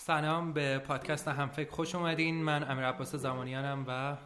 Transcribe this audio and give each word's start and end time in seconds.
سلام 0.00 0.52
به 0.52 0.78
پادکست 0.78 1.28
همفکر. 1.28 1.70
خوش 1.70 1.94
اومدین. 1.94 2.44
من 2.44 2.70
امیر 2.70 2.84
عباس 2.84 3.14
زمانیانم 3.14 3.84
و 3.88 3.90
منم 3.90 4.16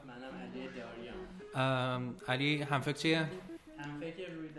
علی 0.43 0.69
داریان. 0.69 2.15
علی 2.29 2.63
همفکر 2.63 2.93
چیه؟ 2.97 3.31
همفکر 3.79 4.31
رویداد 4.31 4.50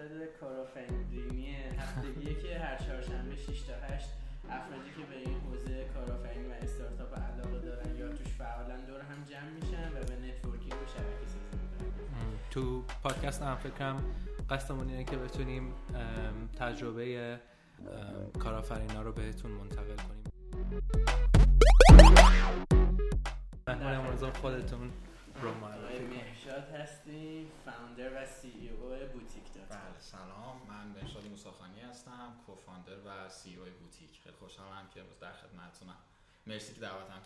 پادکست 13.03 13.41
همفکرم 13.41 14.03
قصدمون 14.49 14.89
اینه 14.89 15.03
که 15.03 15.17
بتونیم 15.17 15.73
تجربه 16.59 17.39
کارآفرینا 18.39 19.01
رو 19.01 19.11
بهتون 19.11 19.51
منتقل 19.51 19.95
کنیم. 19.95 20.23
مهمان 23.67 23.93
امروز 23.93 24.23
خودتون 24.23 24.91
رو 25.41 25.53
معرفی 25.53 26.03
مهشاد 26.03 26.69
هستیم 26.69 27.47
فاوندر 27.65 28.23
و 28.23 28.25
سی 28.25 28.47
ای 28.47 28.69
او 28.69 28.89
بوتیک 29.13 29.53
دات 29.53 29.69
بله 29.69 29.99
سلام. 29.99 30.55
من 30.69 31.01
مهشاد 31.01 31.25
موساخانی 31.25 31.81
هستم 31.81 32.33
کوفاندر 32.45 32.97
و 33.05 33.29
سی 33.29 33.55
او 33.55 33.65
بوتیک. 33.79 34.19
خیلی 34.23 34.35
خوشحالم 34.35 34.87
که 34.93 34.99
امروز 34.99 35.19
در 35.19 35.33
خدمتتونم. 35.33 35.97
مرسی 36.47 36.73
که 36.73 36.81
دعوتم 36.81 37.21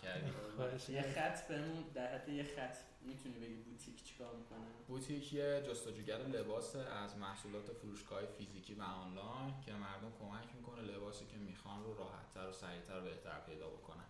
خواهش. 0.56 0.88
یه 0.88 1.02
خط 1.02 1.48
بهمون 1.48 1.84
در 1.94 2.14
حد 2.14 2.28
یه 2.28 2.42
خط 2.42 2.76
می‌تونی 3.00 3.34
بگی 3.34 3.54
بوتیک 3.54 4.04
چیکار 4.04 4.34
می‌کنه؟ 4.34 4.58
بوتیک 4.88 5.32
یه 5.32 5.62
جستجوگر 5.68 6.18
لباس 6.18 6.76
از 6.76 7.16
محصولات 7.16 7.72
فروشگاه 7.72 8.26
فیزیکی 8.26 8.74
و 8.74 8.82
آنلاین 8.82 9.54
که 9.66 9.72
مردم 9.72 10.12
کمک 10.20 10.56
می‌کنه 10.56 10.82
لباسی 10.82 11.26
که 11.26 11.36
می‌خوان 11.36 11.84
رو 11.84 11.94
راحتتر 11.94 12.48
و 12.48 12.52
سریعتر 12.52 12.98
و 12.98 13.04
بهتر 13.04 13.40
پیدا 13.46 13.68
بکنن. 13.68 14.04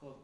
خب 0.00 0.16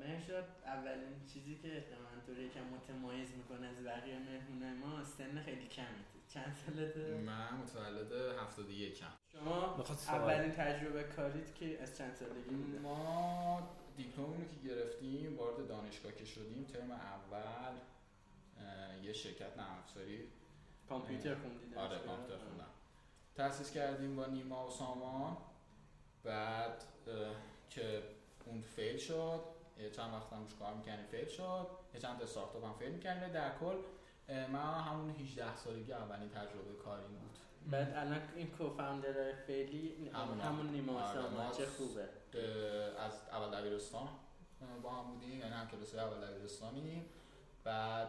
مهشاد 0.00 0.44
اولین 0.64 1.26
چیزی 1.32 1.54
که 1.62 1.76
احتمالا 1.76 2.20
تو 2.26 2.32
یکم 2.42 2.64
متمایز 2.64 3.28
می‌کنه 3.30 3.66
از 3.66 3.84
بقیه 3.84 4.18
مهمونه 4.18 4.74
ما 4.74 5.04
سن 5.04 5.42
خیلی 5.42 5.66
کمته 5.68 6.13
چند 6.34 6.56
سالته؟ 6.66 7.14
من 7.14 7.54
متولد 7.54 8.12
71 8.12 9.02
م 9.02 9.06
شما. 9.32 9.84
اولین 10.08 10.52
تجربه 10.52 11.02
کاریت 11.02 11.54
که 11.54 11.82
از 11.82 11.98
چند 11.98 12.14
سالگی 12.14 12.54
بوده؟ 12.54 12.78
ما 12.78 13.68
دیپلممون 13.96 14.40
رو 14.40 14.44
که 14.44 14.68
گرفتیم 14.68 15.38
وارد 15.38 15.68
دانشگاه 15.68 16.12
که 16.12 16.24
شدیم 16.24 16.64
ترم 16.64 16.90
اول 16.90 17.74
یه 19.02 19.12
شرکت 19.12 19.56
نرم 19.56 19.78
افزاری 19.84 20.28
کامپیوتر 20.88 21.34
خوندی 21.34 21.74
آره؟ 21.76 21.98
کامپیوتر 21.98 22.36
خوندم 22.44 22.70
تأسیس 23.34 23.72
کردیم 23.72 24.16
با 24.16 24.26
نیما 24.26 24.66
و 24.66 24.70
سامان 24.70 25.36
بعد 26.24 26.82
که 27.70 28.02
اون 28.46 28.62
فیل 28.62 28.96
شد 28.96 29.40
یه 29.78 29.90
چند 29.90 30.12
وقت 30.12 30.32
هم 30.32 30.42
روش 30.42 30.54
کار 30.54 30.74
می‌کنیم 30.74 31.06
فیل 31.10 31.28
شد 31.28 31.66
یه 31.94 32.00
چند 32.00 32.18
تا 32.18 32.24
استارتاپ 32.24 32.64
هم 32.64 32.74
فیل 32.78 32.90
می‌کنیم 32.90 33.28
در 33.28 33.58
کل 33.58 33.76
من 34.28 34.80
همون 34.80 35.10
18 35.10 35.56
سالگی 35.56 35.92
اولین 35.92 36.28
تجربه 36.28 36.74
کاریم 36.84 37.08
بود. 37.08 37.38
بعد 37.70 37.94
الان 37.96 38.20
این 38.36 38.50
کوفاندر 38.50 39.32
فعلی 39.46 40.10
همون 40.14 40.40
همون 40.40 40.66
نیما 40.66 41.00
آره، 41.02 41.56
چه 41.56 41.66
خوبه. 41.66 42.08
از 42.98 43.12
اول 43.32 43.60
دبیرستان 43.60 44.08
با 44.82 44.90
هم 44.90 45.12
بودیم 45.12 45.38
یعنی 45.38 45.52
هم 45.52 45.68
کلاس 45.68 45.94
اول 45.94 46.26
دبیرستانیم 46.26 47.04
بعد 47.64 48.08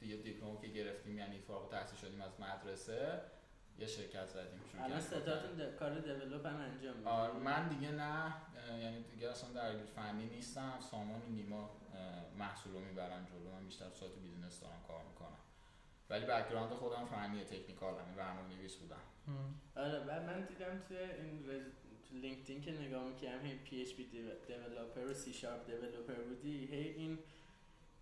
دیگه 0.00 0.16
دیپلم 0.16 0.56
که 0.56 0.68
گرفتیم 0.68 1.18
یعنی 1.18 1.38
فارغ 1.38 1.62
التحصیل 1.62 1.98
شدیم 1.98 2.20
از 2.20 2.40
مدرسه. 2.40 3.20
یه 3.78 3.86
شرکت 3.86 4.26
زدیم 4.26 4.60
شروع 4.72 4.84
الان. 4.84 5.00
سه 5.00 5.19
تاتون 5.19 5.58
د- 5.58 5.78
کار 5.78 5.98
develop 5.98 6.46
هم 6.46 6.56
انجام 6.60 6.92
می‌دید 6.94 7.08
آره 7.08 7.32
من 7.32 7.68
دیگه 7.68 7.90
نه 7.90 8.34
یعنی 8.82 9.02
دیگه 9.02 9.30
اصلا 9.30 9.50
درگیر 9.52 9.86
فنی 9.86 10.26
نیستم. 10.26 10.78
سامان 10.90 11.20
و 11.22 11.28
نیما 11.28 11.70
محصول 12.38 12.72
رو 12.72 12.80
می‌برن 12.80 13.26
جلو. 13.26 13.50
من 13.52 13.64
بیشتر 13.64 13.90
سایت 13.90 14.12
business 14.12 14.60
دارم 14.60 14.82
کار 14.88 15.00
می‌کنم. 15.04 15.38
ولی 16.10 16.26
background 16.26 16.70
خودم 16.70 17.04
فنی 17.06 17.44
technical 17.44 17.94
همین 18.00 18.14
برنامه 18.16 18.54
نویس 18.56 18.76
بودم 18.76 19.00
آره 19.76 20.00
بعد 20.00 20.22
من 20.22 20.40
دیدم 20.44 20.82
توی 20.88 20.96
این 20.98 21.50
رز... 21.50 21.62
تو 22.08 22.14
LinkedIn 22.16 22.60
که 22.60 22.72
نگاه 22.72 23.04
می‌کردم 23.08 23.46
هی 23.46 23.54
PHP 23.54 23.82
developer 23.82 25.00
و 25.10 25.14
سی 25.14 25.32
شارپ 25.32 25.66
دیولپر 25.66 26.14
بودی 26.22 26.66
هی 26.66 26.88
این 26.88 27.18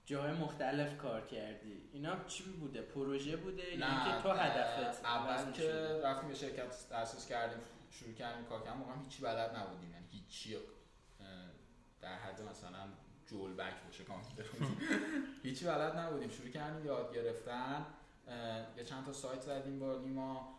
جای 0.07 0.33
مختلف 0.33 0.99
کار 0.99 1.27
کردی. 1.27 1.91
اینا 1.93 2.25
چی 2.29 2.45
بوده؟ 2.45 2.83
پروژه 2.83 3.37
بوده؟ 3.37 3.77
یا 3.77 3.87
اینکه 3.87 4.23
تو 4.23 4.31
هدفت 4.31 5.05
اول 5.05 5.53
که؟ 5.53 5.73
رفتیم 6.05 6.29
یه 6.29 6.35
شرکت 6.37 6.89
تاسیس 6.89 7.27
کردیم 7.27 7.59
شروع 7.91 8.15
کردیم 8.15 8.45
کار 8.45 8.61
کردن. 8.63 8.77
موقع 8.77 8.93
هیچی 9.05 9.23
بلد 9.23 9.57
نبودیم. 9.57 9.91
یعنی 9.93 10.07
هیچی 10.11 10.57
در 12.01 12.19
حد 12.19 12.41
مثلا 12.41 12.89
جول 13.27 13.55
بک 13.55 13.75
باشه. 13.87 14.05
هیچی 15.43 15.65
بلد 15.65 15.97
نبودیم. 15.97 16.29
شروع 16.29 16.51
کردیم 16.51 16.87
یاد 16.87 17.15
گرفتن. 17.15 17.87
یه 18.77 18.85
چند 18.85 19.07
تا 19.07 19.13
سایت 19.13 19.41
زدیم 19.41 19.79
با 19.79 19.99
نیما. 19.99 20.59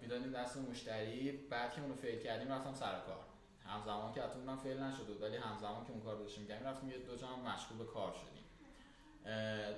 می‌دادیم 0.00 0.32
دست 0.32 0.56
مشتری. 0.56 1.32
بعد 1.32 1.74
که 1.74 1.82
اونو 1.82 1.94
fail 1.94 2.18
کردیم 2.18 2.52
رفتم 2.52 2.74
سر 2.74 3.00
کار. 3.00 3.24
همزمان 3.66 4.12
که 4.12 4.22
حتی 4.22 4.38
اونم 4.38 4.58
fail 4.58 4.90
بود 5.06 5.22
ولی 5.22 5.36
همزمان 5.36 5.84
که 5.84 5.92
اون 5.92 6.00
کار 6.00 6.16
داشتیم 6.16 6.42
می‌کردیم 6.42 6.66
رفتیم 6.66 6.90
یه 6.90 6.98
دو 6.98 7.16
جا 7.16 7.26
هم 7.26 7.40
مشغول 7.40 7.78
به 7.78 7.84
کار 7.84 8.12
شدیم. 8.12 8.45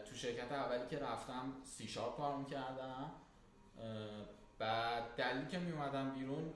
تو 0.09 0.15
شرکت 0.15 0.53
اولی 0.53 0.87
که 0.91 0.99
رفتم 0.99 1.53
سی 1.65 1.89
شارپ 1.89 2.17
کار 2.17 2.37
می‌کردم. 2.37 3.11
بعد 4.59 5.17
دلیلی 5.17 5.47
که 5.47 5.59
میومدم 5.59 6.15
بیرون 6.15 6.53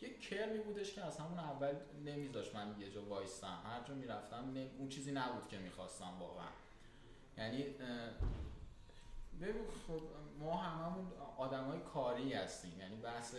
یه 0.00 0.18
کرمی 0.18 0.58
بودش 0.58 0.94
که 0.94 1.04
از 1.04 1.18
همون 1.18 1.38
اول 1.38 1.74
نمیذاش 2.04 2.54
من 2.54 2.74
یه 2.78 2.90
جا 2.90 3.04
وایستم. 3.04 3.58
هر 3.64 3.80
جا 3.88 3.94
می‌رفتم 3.94 4.56
اون 4.78 4.88
چیزی 4.88 5.12
نبود 5.12 5.48
که 5.48 5.58
می‌خواستم 5.58 6.18
واقعا. 6.20 6.48
یعنی 7.38 7.64
ببین 9.40 9.64
خب 9.86 10.00
ما 10.38 10.56
هممون 10.56 11.12
آدمای 11.36 11.80
کاری 11.80 12.32
هستیم. 12.32 12.80
یعنی 12.80 12.96
بحث 12.96 13.34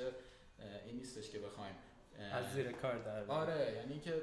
این 0.85 0.95
نیستش 0.95 1.29
که 1.29 1.39
بخوایم 1.39 1.75
از 2.19 2.53
زیر 2.53 2.71
کار 2.71 2.97
در. 2.97 3.25
آره 3.25 3.73
یعنی 3.75 3.99
که 3.99 4.21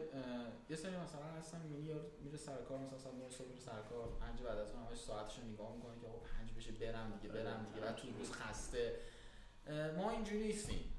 یه 0.70 0.76
سری 0.76 0.96
مثلا 0.96 1.24
هستن 1.38 1.60
یارو 1.86 2.00
میره 2.20 2.36
سر 2.36 2.56
کار 2.56 2.78
مثلا 2.78 2.98
ساعت 2.98 3.14
9 3.14 3.30
صبح 3.30 3.48
میره 3.48 3.60
سر 3.60 3.82
کار 3.90 4.08
پنج 4.20 4.42
بعد 4.42 4.58
از 4.58 4.70
اون 4.70 4.86
همش 4.86 4.98
ساعتشو 4.98 5.42
نگاه 5.42 5.74
می‌کنه 5.76 6.00
که 6.00 6.06
آقا 6.06 6.18
پنج 6.18 6.52
بشه 6.52 6.72
برم 6.72 7.18
دیگه 7.22 7.34
برم 7.34 7.66
دیگه 7.68 7.86
بعد 7.86 7.96
تو 7.96 8.08
روز 8.18 8.32
خسته. 8.32 8.96
ما 9.96 10.10
اینجوری 10.10 10.46
نیستیم. 10.46 10.94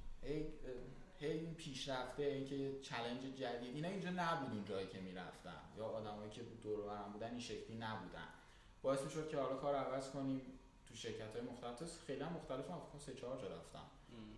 هی 1.19 1.27
این 1.27 1.55
پیشرفته 1.55 2.23
این 2.23 2.45
که 2.45 2.81
چلنج 2.81 3.21
جدید 3.21 3.75
اینا 3.75 3.87
اینجا 3.87 4.09
نبود 4.09 4.51
اون 4.51 4.65
جایی 4.65 4.87
که 4.87 4.99
می‌رفتن. 4.99 5.61
یا 5.77 5.85
آدمایی 5.85 6.31
که 6.31 6.41
دور 6.63 6.79
و 6.79 6.87
برم 6.87 7.13
بودن 7.13 7.29
این 7.29 7.39
شکلی 7.39 7.77
نبودن. 7.77 8.27
باعث 8.81 9.01
می‌شد 9.01 9.29
که 9.29 9.37
حالا 9.37 9.55
کار 9.55 9.75
عوض 9.75 10.09
کنیم 10.09 10.41
تو 10.87 10.95
شرکت 10.95 11.35
های 11.35 11.41
مختلف 11.41 11.99
خیلی 12.07 12.21
هم 12.21 12.33
مختلف 12.33 12.69
هم 12.69 12.81
سه 12.97 13.13
چهار 13.13 13.41
جا 13.41 13.47
رفتم. 13.47 13.85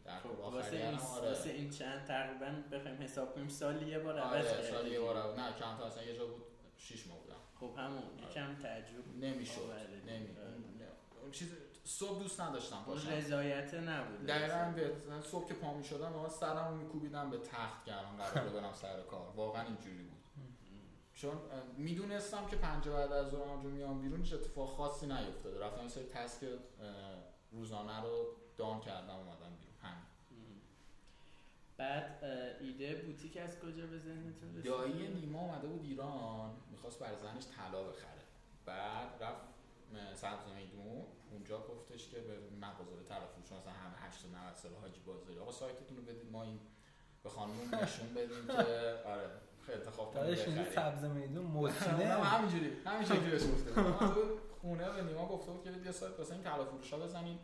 در 0.06 0.20
خب، 0.20 0.40
واسه 0.40 0.76
این 0.78 0.96
آره. 0.96 1.28
واسه 1.28 1.50
این 1.50 1.70
چند 1.70 2.06
تقریبا 2.06 2.46
بخوایم 2.72 3.02
حساب 3.02 3.36
کنیم 3.36 3.48
سالی 3.48 3.92
یه 3.92 4.00
بار 4.00 4.20
عوض 4.20 4.46
آره 4.46 4.72
سال 4.72 4.88
یه 4.88 5.00
بار 5.00 5.16
عوض- 5.16 5.40
نه 5.40 5.60
چند 5.60 5.78
تا 5.78 5.86
اصلا 5.86 6.04
یه 6.04 6.16
جا 6.16 6.26
بود 6.28 6.44
شیش 6.78 7.08
ماه 7.08 7.20
بودم. 7.20 7.36
خب 7.60 7.78
همون 7.78 8.04
یکم 8.18 8.56
تعجب 8.56 9.08
نمی‌شد. 9.22 9.62
نمی 10.08 10.38
آره. 10.38 10.92
اون 11.22 11.32
چیز 11.32 11.54
صبح 11.84 12.20
دوست 12.20 12.42
نداشتم 12.42 12.84
باشم. 12.88 13.10
رضایت 13.10 13.74
نبود 13.74 14.26
دقیقا 14.26 14.74
به 14.76 14.94
صبح 15.22 15.48
که 15.48 15.54
پا 15.54 15.74
می 15.74 15.84
شدم 15.84 16.16
و 16.16 16.30
سرم 16.30 16.68
رو 16.68 16.76
میکوبیدم 16.76 17.30
به 17.30 17.38
تخت 17.38 17.86
کردم 17.86 18.18
قرار 18.18 18.50
برم 18.50 18.74
سر 18.74 19.02
کار. 19.02 19.34
واقعا 19.36 19.66
اینجوری 19.66 20.04
بود. 20.04 20.18
چون 21.14 21.34
می‌دونستم 21.78 22.48
که 22.48 22.56
پنجه 22.56 22.92
بعد 22.92 23.12
از 23.12 23.32
ظهر 23.32 23.42
اونجا 23.42 23.70
میام 23.70 24.02
بیرون 24.02 24.22
هیچ 24.22 24.34
اتفاق 24.34 24.70
خاصی 24.70 25.08
نیفتاده. 25.08 25.60
رفتم 25.60 25.88
سری 25.88 26.04
تسک 26.04 26.46
روزانه 27.52 28.02
رو 28.02 28.26
دان 28.58 28.80
کردم 28.80 29.16
اومدم 29.16 29.56
بیرون. 29.60 29.71
بعد 31.82 32.24
ایده 32.60 32.96
بوتیک 32.96 33.38
از 33.38 33.60
کجا 33.60 33.86
به 33.88 34.00
ذهنتون 34.00 34.50
رسید؟ 34.58 34.72
دایی 34.72 35.08
نیما 35.08 35.40
اومده 35.40 35.68
بود 35.68 35.84
ایران 35.84 36.52
می‌خواست 36.72 37.00
برای 37.00 37.18
زنش 37.18 37.44
طلا 37.58 37.84
بخره. 37.84 38.22
بعد 38.66 39.24
رفت 39.24 39.42
سبز 40.14 40.46
میدون 40.56 41.06
اونجا 41.32 41.58
گفتش 41.60 42.10
که 42.10 42.20
به 42.20 42.34
مغازه 42.62 43.04
طلا 43.10 43.28
فروش 43.28 43.46
مثلا 43.60 43.74
همه 43.74 43.96
8 44.08 44.22
تا 44.22 44.28
90 44.28 44.56
سال 44.56 44.72
حاجی 44.82 45.00
بازاری. 45.06 45.40
آقا 45.40 45.52
سایتتون 45.52 45.98
رو 45.98 46.04
بدید 46.04 46.32
ما 46.32 46.44
این 46.44 46.60
به 47.24 47.30
خانمون 47.30 47.68
نشون 47.74 48.14
بدیم 48.14 48.48
که 48.48 48.54
آره 49.14 49.30
خیلی 49.66 49.78
انتخاب 49.78 50.18
اینجا 50.18 50.44
بخریم. 50.44 50.72
سبز 50.72 51.04
میدون 51.04 51.46
موسینه 51.46 52.06
همینجوری 52.06 52.72
همینجوری 52.86 53.20
بهش 53.20 53.44
گفته 53.44 53.72
خونه 54.62 54.90
به 54.90 55.02
نیما 55.02 55.28
گفته 55.28 55.52
بود 55.52 55.64
که 55.64 55.72
یه 55.86 55.92
سایت 55.92 56.20
واسه 56.20 56.34
این 56.34 56.44
طلا 56.44 56.66
فروشا 56.66 57.00
بزنین 57.00 57.40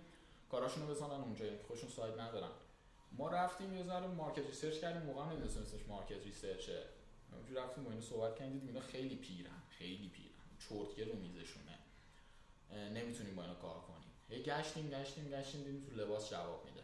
کاراشونو 0.51 0.87
بزنن 0.87 1.11
اونجا. 1.11 1.45
یعنی 1.45 1.57
خودشون 1.67 1.89
سایت 1.89 2.19
ندارن. 2.19 2.49
ما 3.11 3.29
رفتیم 3.29 3.75
یه 3.75 3.83
ذره 3.83 4.07
market 4.07 4.45
research 4.45 4.79
کردیم 4.81 5.01
موقع 5.01 5.21
هم 5.21 5.29
نمی‌دونستیم 5.29 5.61
اسمش 5.61 5.87
market 5.87 6.23
research 6.25 6.77
ه 6.77 6.83
اونجوری 7.31 7.59
رفتیم 7.59 7.83
با 7.83 7.89
اینا 7.89 8.01
صحبت 8.01 8.35
کردیم 8.35 8.53
دیدیم 8.53 8.67
اینا 8.67 8.81
خیلی 8.81 9.15
پیرن 9.15 9.61
خیلی 9.69 10.09
پیرن. 10.09 10.33
چرتکه 10.59 11.05
رو 11.05 11.15
میزشونه. 11.15 11.77
نمی‌تونیم 12.71 13.35
با 13.35 13.41
اینا 13.41 13.55
کار 13.55 13.81
کنیم. 13.81 14.11
یه 14.29 14.43
گشتیم 14.43 14.89
گشتیم 14.89 15.29
گشتیم 15.29 15.63
دیدیم 15.63 15.85
تو 15.85 15.95
لباس 15.95 16.31
جواب 16.31 16.65
میده. 16.65 16.83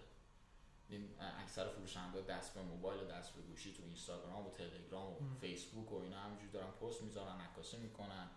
دیدیم 0.90 1.16
اکثر 1.42 1.68
فروشنده 1.70 2.22
دست 2.22 2.54
به 2.54 2.62
موبایل 2.62 3.04
و 3.04 3.06
دست 3.06 3.36
به 3.36 3.42
گوشی 3.42 3.74
تو 3.74 3.84
اینستاگرام 3.84 4.48
و 4.48 4.50
تلگرام 4.50 5.14
و. 5.14 5.20
فیسبوک 5.42 5.92
و 5.92 5.96
اینا 5.96 6.20
همینجوری 6.20 6.52
دارن 6.52 6.72
پست 6.72 7.02
می‌ذارن 7.02 7.42
عکاسی 7.42 7.78
می‌کنن. 7.78 8.30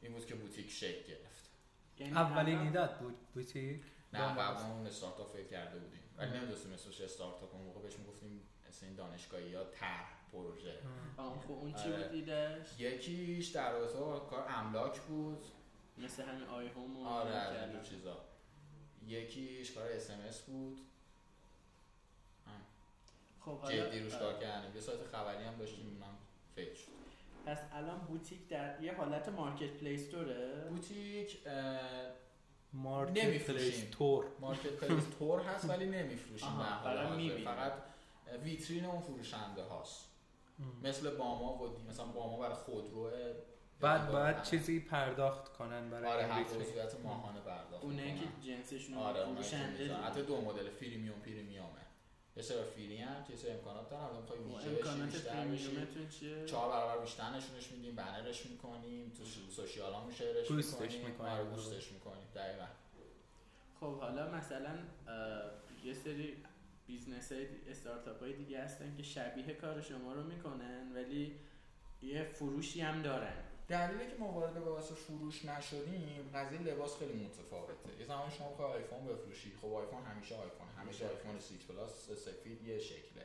این 0.00 0.12
بود 0.12 0.26
که 0.26 0.34
بوتیک 0.34 0.70
شکل 0.70 1.08
گرفت. 1.08 1.50
یعنی 1.98 2.12
اولین 2.12 2.58
ایدت 2.58 2.98
بود 2.98 3.16
بوتیک؟ 3.34 3.82
نه. 4.12 4.18
قبلا 4.18 4.74
اون 4.74 4.86
استارتاپ 4.86 5.32
فکر 5.32 5.46
کرده 5.48 5.78
بودیم. 5.78 6.02
ولی. 6.18 6.30
نمی‌دونستیم 6.30 6.72
اسمش 6.72 7.00
استارتاپ 7.00 7.54
اون 7.54 7.64
موقع 7.64 7.80
بهش 7.80 7.98
می‌گفتیم 7.98 8.40
مثل 8.68 8.86
این 8.86 8.94
دانشگاهی 8.94 9.50
یا 9.50 9.64
طرح 9.64 10.18
پروژه 10.32 10.78
خب 11.16 11.52
اون 11.52 11.72
چی 11.72 11.92
آره. 11.92 12.02
بود 12.02 12.14
ایدش 12.14 12.80
یکیش 12.80 13.48
در 13.48 13.72
رابطه 13.72 13.98
با 13.98 14.18
کار 14.18 14.44
املاک 14.48 15.00
بود 15.00 15.44
مثل 15.98 16.22
همین 16.22 16.42
آی 16.44 16.68
هوم 16.68 16.96
و 16.96 17.06
آره. 17.06 17.62
اینجور 17.62 17.82
چیزا 17.82 18.24
یکیش 19.06 19.72
کار 19.72 19.88
اس 19.92 20.42
بود 20.42 20.80
هم. 22.46 22.60
خب 23.40 23.58
حالا 23.58 23.76
جدی 23.76 24.00
روش 24.00 24.14
کار 24.14 24.38
کردیم 24.38 24.74
یه 24.74 24.80
سایت 24.80 25.04
خبری 25.12 25.44
هم 25.44 25.56
داشتیم 25.56 25.86
اونم 25.86 26.18
فکر 26.56 26.74
شد 26.74 26.98
پس 27.46 27.58
الان 27.72 27.98
بوتیک 27.98 28.48
در 28.48 28.82
یه 28.82 28.94
حالت 28.94 29.28
مارکت 29.28 29.70
پلیس 29.70 30.10
توره 30.10 30.64
بوتیک 30.68 31.38
مارکت 32.72 33.24
نمی‌فروشیم. 33.24 33.80
پلیس 33.80 33.84
تور 33.98 34.24
مارکت 34.40 34.66
پلیس 34.72 35.04
تور 35.18 35.40
هست 35.40 35.70
ولی 35.70 35.86
نمیفروشیم 35.86 36.48
حال 36.48 36.66
فقط 36.66 36.96
حاضر. 37.06 37.16
می‌بینیم. 37.16 37.44
فقط 37.44 37.72
ویترین 38.44 38.84
اون 38.84 39.00
فروشنده 39.00 39.62
هاست. 39.62 40.08
مثل 40.82 41.16
باما 41.16 41.62
و 41.62 41.68
دی- 41.68 41.82
مثلا 41.88 42.04
باما 42.06 42.36
برای 42.38 42.54
خودرو 42.54 43.10
بعد 43.80 44.12
باید 44.12 44.42
چیزی 44.42 44.80
پرداخت 44.80 45.48
کنن 45.52 45.90
برای 45.90 46.24
آره. 46.24 46.44
عضویت 46.44 47.00
ماهانه 47.04 47.40
پرداخت 47.40 47.84
اونه 47.84 48.06
که 48.06 48.12
می‌کنن. 48.12 48.40
جنسشون 48.46 48.94
رو 48.94 49.00
آره 49.00 49.20
اونایی 49.20 49.50
که 49.50 49.56
فروشنده. 49.56 49.94
حتی. 49.96 50.22
دو 50.22 50.40
مدل 50.40 50.70
freemium 50.70 51.20
premium 51.20 51.62
ه 51.62 51.68
یه 52.38 52.44
سری 52.44 52.64
free 52.76 52.96
هم 52.96 53.24
که 53.24 53.32
یه 53.32 53.38
سری 53.38 53.50
امکانات 53.50 53.90
دارن. 53.90 54.02
حالا 54.02 54.20
می‌خوای 54.20 54.38
و 54.38 54.42
ویژه 54.42 54.68
امکانات 54.68 55.12
بیشتر 55.12 55.46
بشی. 55.46 55.68
premium 55.68 55.96
تون 55.96 56.08
چیه؟ 56.08 56.46
چهار 56.46 56.70
برابر 56.70 57.04
بیشتر 57.04 57.30
نشونش 57.36 57.70
میدیم 57.70 57.96
بنرش 57.96 58.46
می‌کنیم 58.46 59.12
تو 59.18 59.24
social 59.50 59.92
share 60.18 60.39
ش 60.39 60.48
boost 60.48 60.81
ش 60.81 60.94
می‌کنیم. 60.94 61.30
آره 61.30 61.44
boost 61.44 61.78
ش 61.78 61.92
می‌کنیم. 61.92 62.26
دقیقا. 62.34 62.66
خب 63.80 64.00
حالا 64.00 64.30
مثلا 64.30 64.78
یه 65.84 65.94
سری 65.94 66.36
business 66.86 67.32
های 67.32 67.46
استارتاپ 67.70 68.20
های 68.20 68.32
دیگه 68.32 68.62
هستن 68.62 68.96
که 68.96 69.02
شبیه 69.02 69.54
کار 69.54 69.80
شما 69.80 70.12
رو 70.12 70.22
می‌کنن 70.22 70.92
ولی 70.94 71.34
یه 72.02 72.24
فروشی 72.24 72.80
هم 72.80 73.02
دارن. 73.02 73.44
دلیلی 73.68 74.06
که 74.10 74.16
ما 74.18 74.26
وارد 74.32 74.64
بحث 74.64 74.92
فروش 74.92 75.44
نشدیم 75.44 76.30
قضیه 76.34 76.58
لباس 76.60 76.98
خیلی 76.98 77.24
متفاوته. 77.24 78.00
یه 78.00 78.06
زمان 78.06 78.30
شما 78.30 78.48
بخوای 78.52 78.72
آیفون 78.72 79.04
بفروشی 79.06 79.52
خب 79.62 79.72
آیفون 79.72 80.02
همیشه 80.02 80.34
آیفون 80.34 80.66
همیشه 80.80 81.04
آیفون 81.08 81.38
6 81.38 81.66
پلاس 81.68 82.10
سفید 82.24 82.62
یه 82.62 82.78
شکله. 82.78 83.24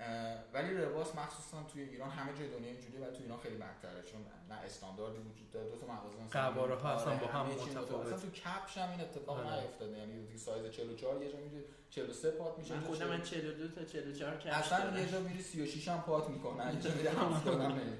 اه، 0.00 0.38
ولی 0.54 0.74
لباس 0.74 1.14
مخصوصا 1.14 1.62
توی 1.72 1.82
ایران 1.82 2.10
همه 2.10 2.38
جای 2.38 2.48
دنیا 2.48 2.68
اینجوریه 2.70 3.00
و 3.06 3.10
توی 3.10 3.22
ایران 3.22 3.38
خیلی 3.38 3.56
بدتره 3.56 4.02
چون 4.02 4.20
نه 4.50 4.54
استانداردی 4.54 5.18
وجود 5.18 5.50
داره 5.52 5.68
دو 5.70 5.76
تا 5.76 5.86
مغازه 5.86 6.16
مثلا 6.22 6.50
قواره 6.50 6.74
ها 6.74 6.88
اصلا 6.90 7.16
با 7.16 7.26
هم 7.26 7.46
همه 7.46 7.54
چی 7.54 7.70
متفاوت. 7.70 8.06
اصلا 8.06 8.18
تو 8.18 8.30
کفش 8.30 8.78
هم 8.78 8.90
این 8.90 9.00
اتفاق 9.00 9.38
آره. 9.46 9.60
نیفتاده 9.62 9.98
یعنی 9.98 10.26
دیگه 10.26 10.38
سایز 10.38 10.72
44 10.72 11.22
یه 11.22 11.32
جا 11.32 11.38
میره 11.38 11.64
43 11.90 12.30
پات 12.30 12.58
میشه. 12.58 12.74
من 12.74 12.80
خودم 12.80 13.06
من 13.08 13.22
40 13.22 13.40
42 13.40 13.68
تا 13.74 13.84
44 13.84 14.36
کفش 14.36 14.72
اصلا. 14.72 15.00
یه 15.00 15.06
جا 15.06 15.20
میری 15.20 15.42
36 15.42 15.88
هم 15.88 16.02
پات 16.02 16.28
می‌کنن 16.30 16.74
یه 16.74 16.80
جا 16.80 16.90
میری 16.94 17.08
70 17.08 17.60
هم 17.60 17.72
میری 17.72 17.96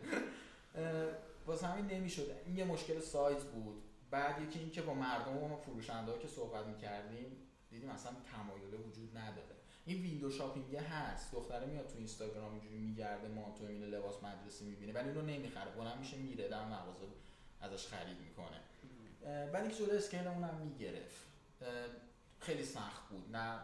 واسه 1.51 1.67
همین 1.67 1.87
نمی‌شد 1.87 2.31
این 2.47 2.57
یه 2.57 2.65
مشکل 2.65 3.01
سایز 3.01 3.45
بود. 3.45 3.83
بعد 4.11 4.43
یکی 4.43 4.59
این 4.59 4.71
که 4.71 4.83
با 4.83 4.95
مردم 4.95 5.37
و 5.37 5.57
فروشنده 5.57 6.19
که 6.19 6.29
صحبت 6.29 6.67
می‌کردیم 6.67 7.37
دیدیم 7.71 7.91
اصلا 7.91 8.13
تمایل 8.33 8.75
وجود 8.75 9.19
نداره. 9.19 9.57
این 9.85 10.03
window 10.03 10.31
shopping 10.31 10.77
هست. 10.77 11.33
دختره 11.33 11.67
میاد 11.67 11.87
تو 11.87 11.99
اینستاگرام 11.99 12.53
اینجوری 12.53 12.79
میگرده 12.79 13.29
مانتو 13.29 13.65
می‌بینه 13.65 13.87
لباس 13.87 14.23
مدرسه 14.23 14.65
می‌بینه 14.65 14.93
ولی 14.93 15.09
اینو 15.09 15.23
نمی‌خره. 15.23 15.71
بلند 15.71 15.99
میشه 15.99 16.17
میره 16.17 16.49
در 16.49 16.65
مغازه 16.65 17.07
ازش 17.61 17.87
خرید 17.87 18.17
می‌کنه. 18.21 18.61
ولی 19.53 19.69
که 19.69 19.75
جلو 19.75 19.97
skill 19.97 20.27
اونم 20.27 20.55
می‌گرفت. 20.55 21.27
خیلی 22.41 22.65
سخت 22.65 23.09
بود. 23.09 23.37
نه 23.37 23.59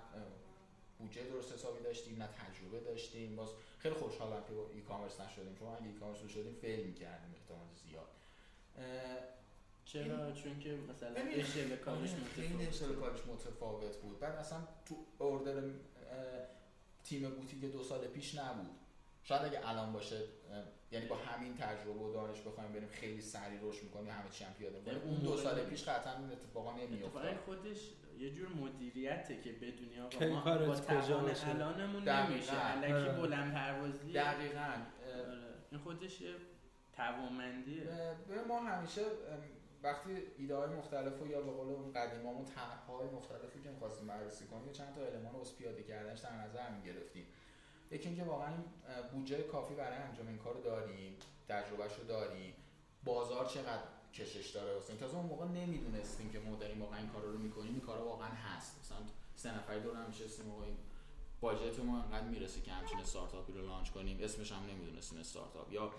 بودجه 0.99 1.23
درست 1.23 1.53
حسابی 1.53 1.85
داشتیم 1.85 2.23
نه 2.23 2.29
تجربه 2.29 2.81
داشتیم. 2.81 3.37
باز 3.37 3.49
خیلی 3.79 3.95
خوشحالم 3.95 4.43
که 4.45 4.53
ای 4.75 4.81
کامرس 4.81 5.21
نشدیم. 5.21 5.57
چون 5.59 5.69
اگه 5.69 5.87
ای 5.87 5.93
کامرس 5.93 6.19
شدیم 6.19 6.55
فیل 6.61 6.87
می‌کردیم 6.87 7.35
احتمال 7.35 7.67
زیاد. 7.85 8.09
چرا؟ 9.85 10.33
چون 10.33 10.61
که 10.61 10.79
مثلا 10.91 11.21
اشل 11.31 11.77
کارش 11.77 12.11
آره،. 12.11 12.69
اشل 12.69 12.95
کارش 12.95 13.21
متفاوت 13.27 13.97
بود. 13.97 14.21
بعد 14.21 14.35
اصلا 14.35 14.59
تو 14.87 14.95
اوردر 15.19 15.63
تیم 17.05 17.31
بوتیک 17.31 17.61
دو 17.61 17.83
سال 17.83 18.07
پیش 18.07 18.35
نبود. 18.35 18.71
شاید 19.25 19.43
اگه 19.43 19.69
الان 19.69 19.93
باشه 19.93 20.21
یعنی 20.93 21.07
با 21.07 21.17
همین 21.17 21.57
تجربه 21.57 22.01
و 22.01 22.13
دانش 22.13 22.41
بخوایم 22.41 22.73
بریم 22.73 22.89
خیلی 22.89 23.21
سریع 23.21 23.61
رشد 23.63 23.83
می‌کنیم 23.83 24.11
همه 24.11 24.31
چی 24.31 24.45
هم 24.45 24.53
پیاده 24.53 24.83
یعنی 24.87 25.01
اون 25.01 25.15
دو 25.15 25.37
سال 25.37 25.65
پیش 25.65 25.85
قطعا 25.85 26.19
این 26.19 26.33
اتفاقا 26.33 26.73
نمیافتاد. 26.77 27.37
خودش 27.37 27.79
یه 28.19 28.31
جور 28.31 28.49
مدیریته 28.49 29.41
که 29.41 29.53
بدونی 29.53 30.01
آقا 30.01 30.27
ما 30.27 30.67
با 30.67 30.75
توان؟ 30.75 31.31
الانمون. 31.47 32.09
نمیشه 32.09 32.53
الکی 32.53 32.93
آره. 32.93 33.13
بلند 33.13 33.55
پروازی 33.55 34.13
دقیقاً 34.13 34.61
آره. 34.61 35.37
این 35.71 35.81
خودش 35.81 36.21
یه 36.21 36.35
توانمندیه 36.93 37.85
به 38.29 38.45
ما 38.49 38.61
همیشه 38.61 39.03
وقتی 39.83 40.11
ایده 40.39 40.57
های 40.57 40.69
مختلف 40.69 41.23
و 41.23 41.27
یا 41.27 41.41
به 41.41 41.51
قول 41.51 41.69
اون 41.69 41.93
قدیمامون 41.93 42.45
طرح‌های 42.45 43.07
مختلفی 43.07 43.61
که 43.61 43.71
می‌خواستیم 43.71 44.07
بررسی 44.07 44.47
کنیم 44.47 44.67
یه 44.67 44.73
چند 44.73 44.95
تا 44.95 45.01
المان 45.01 45.33
رو 45.33 45.45
پیاده 45.59 45.83
کردنش 45.83 46.21
در 46.21 46.37
نظر 46.37 46.71
می‌گرفتیم 46.71 47.27
یکی 47.91 48.09
اینکه 48.09 48.25
واقعا 48.25 48.53
بودجه 49.13 49.43
کافی 49.43 49.75
برای 49.75 49.99
انجام 49.99 50.29
این 50.29 50.39
کار 50.39 50.55
رو 50.55 50.63
داریم 50.63 51.17
تجربهش 51.49 51.99
رو 51.99 52.05
داریم 52.05 52.55
بازار 53.05 53.47
چقدر 53.47 53.83
کشش 54.15 54.51
داره 54.51 54.75
واسه 54.75 54.91
این. 54.91 54.99
تازه 54.99 55.17
اون 55.17 55.27
موقع 55.27 55.47
نمی‌دونستیم 55.47 56.31
که 56.31 56.39
ما 56.39 56.57
داریم 56.57 56.83
واقعا 56.83 56.99
این 56.99 57.09
کار 57.09 57.23
رو 57.23 57.39
می‌کنیم. 57.39 57.73
این 57.73 57.81
کار 57.81 57.99
واقعا 57.99 58.29
هست. 58.29 58.81
مثلا 58.85 58.99
سه 59.37 59.59
نفری 59.59 59.81
دور 59.81 59.97
هم 59.97 60.09
نشستیم 60.09 60.51
و 60.51 60.61
این 60.61 60.77
budget 61.41 61.81
ما 61.81 62.03
انقدر 62.03 62.29
می‌رسه 62.29 62.61
که 62.61 62.73
همچین 62.73 62.99
استارتاپی 62.99 63.53
رو 63.53 63.67
launch 63.67 63.91
کنیم. 63.91 64.19
اسمش 64.21 64.53
هم 64.53 64.67
نمی‌دونستیم 64.71 65.19
استارتاپ. 65.19 65.73
یا 65.73 65.93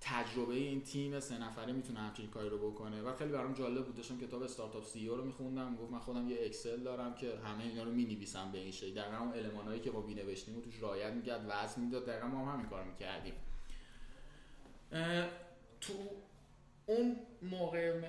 تجربه 0.00 0.54
این 0.54 0.82
تیم 0.82 1.20
سه 1.20 1.38
نفره 1.38 1.72
می‌تونه 1.72 2.00
همچین 2.00 2.30
کاری 2.30 2.48
رو 2.48 2.70
بکنه. 2.70 3.02
و 3.02 3.16
خیلی 3.16 3.32
برام 3.32 3.54
جالب 3.54 3.84
بود. 3.84 3.94
داشتم 3.94 4.20
کتاب 4.20 4.42
استارتاپ 4.42 4.84
سی 4.84 5.06
رو 5.06 5.24
میخوندم. 5.24 5.76
گفت 5.76 5.92
من 5.92 5.98
خودم 5.98 6.30
یه 6.30 6.36
اکسل 6.40 6.82
دارم 6.82 7.14
که 7.14 7.38
همه 7.44 7.64
اینا 7.64 7.82
رو 7.82 7.90
می‌نویسم 7.90 8.52
به 8.52 8.58
این 8.58 8.72
شکل. 8.72 8.94
دقیقا 8.94 9.16
اون 9.16 9.32
المانایی 9.32 9.80
که 9.80 9.90
ما 9.90 10.00
می‌نوشتیم 10.00 10.58
و 10.58 10.60
توش 10.60 10.82
رعایت 10.82 11.12
می‌کرد 11.12 11.44
وزن 11.48 11.80
می‌داد. 11.80 12.06
دقیقا 12.06 12.26
ما 12.26 12.46
هم 12.46 12.54
همین 12.54 12.70
کار 12.70 12.84
می‌کردیم. 12.84 13.34
تو 15.80 15.92
اون 16.86 17.16
موقع 17.42 18.00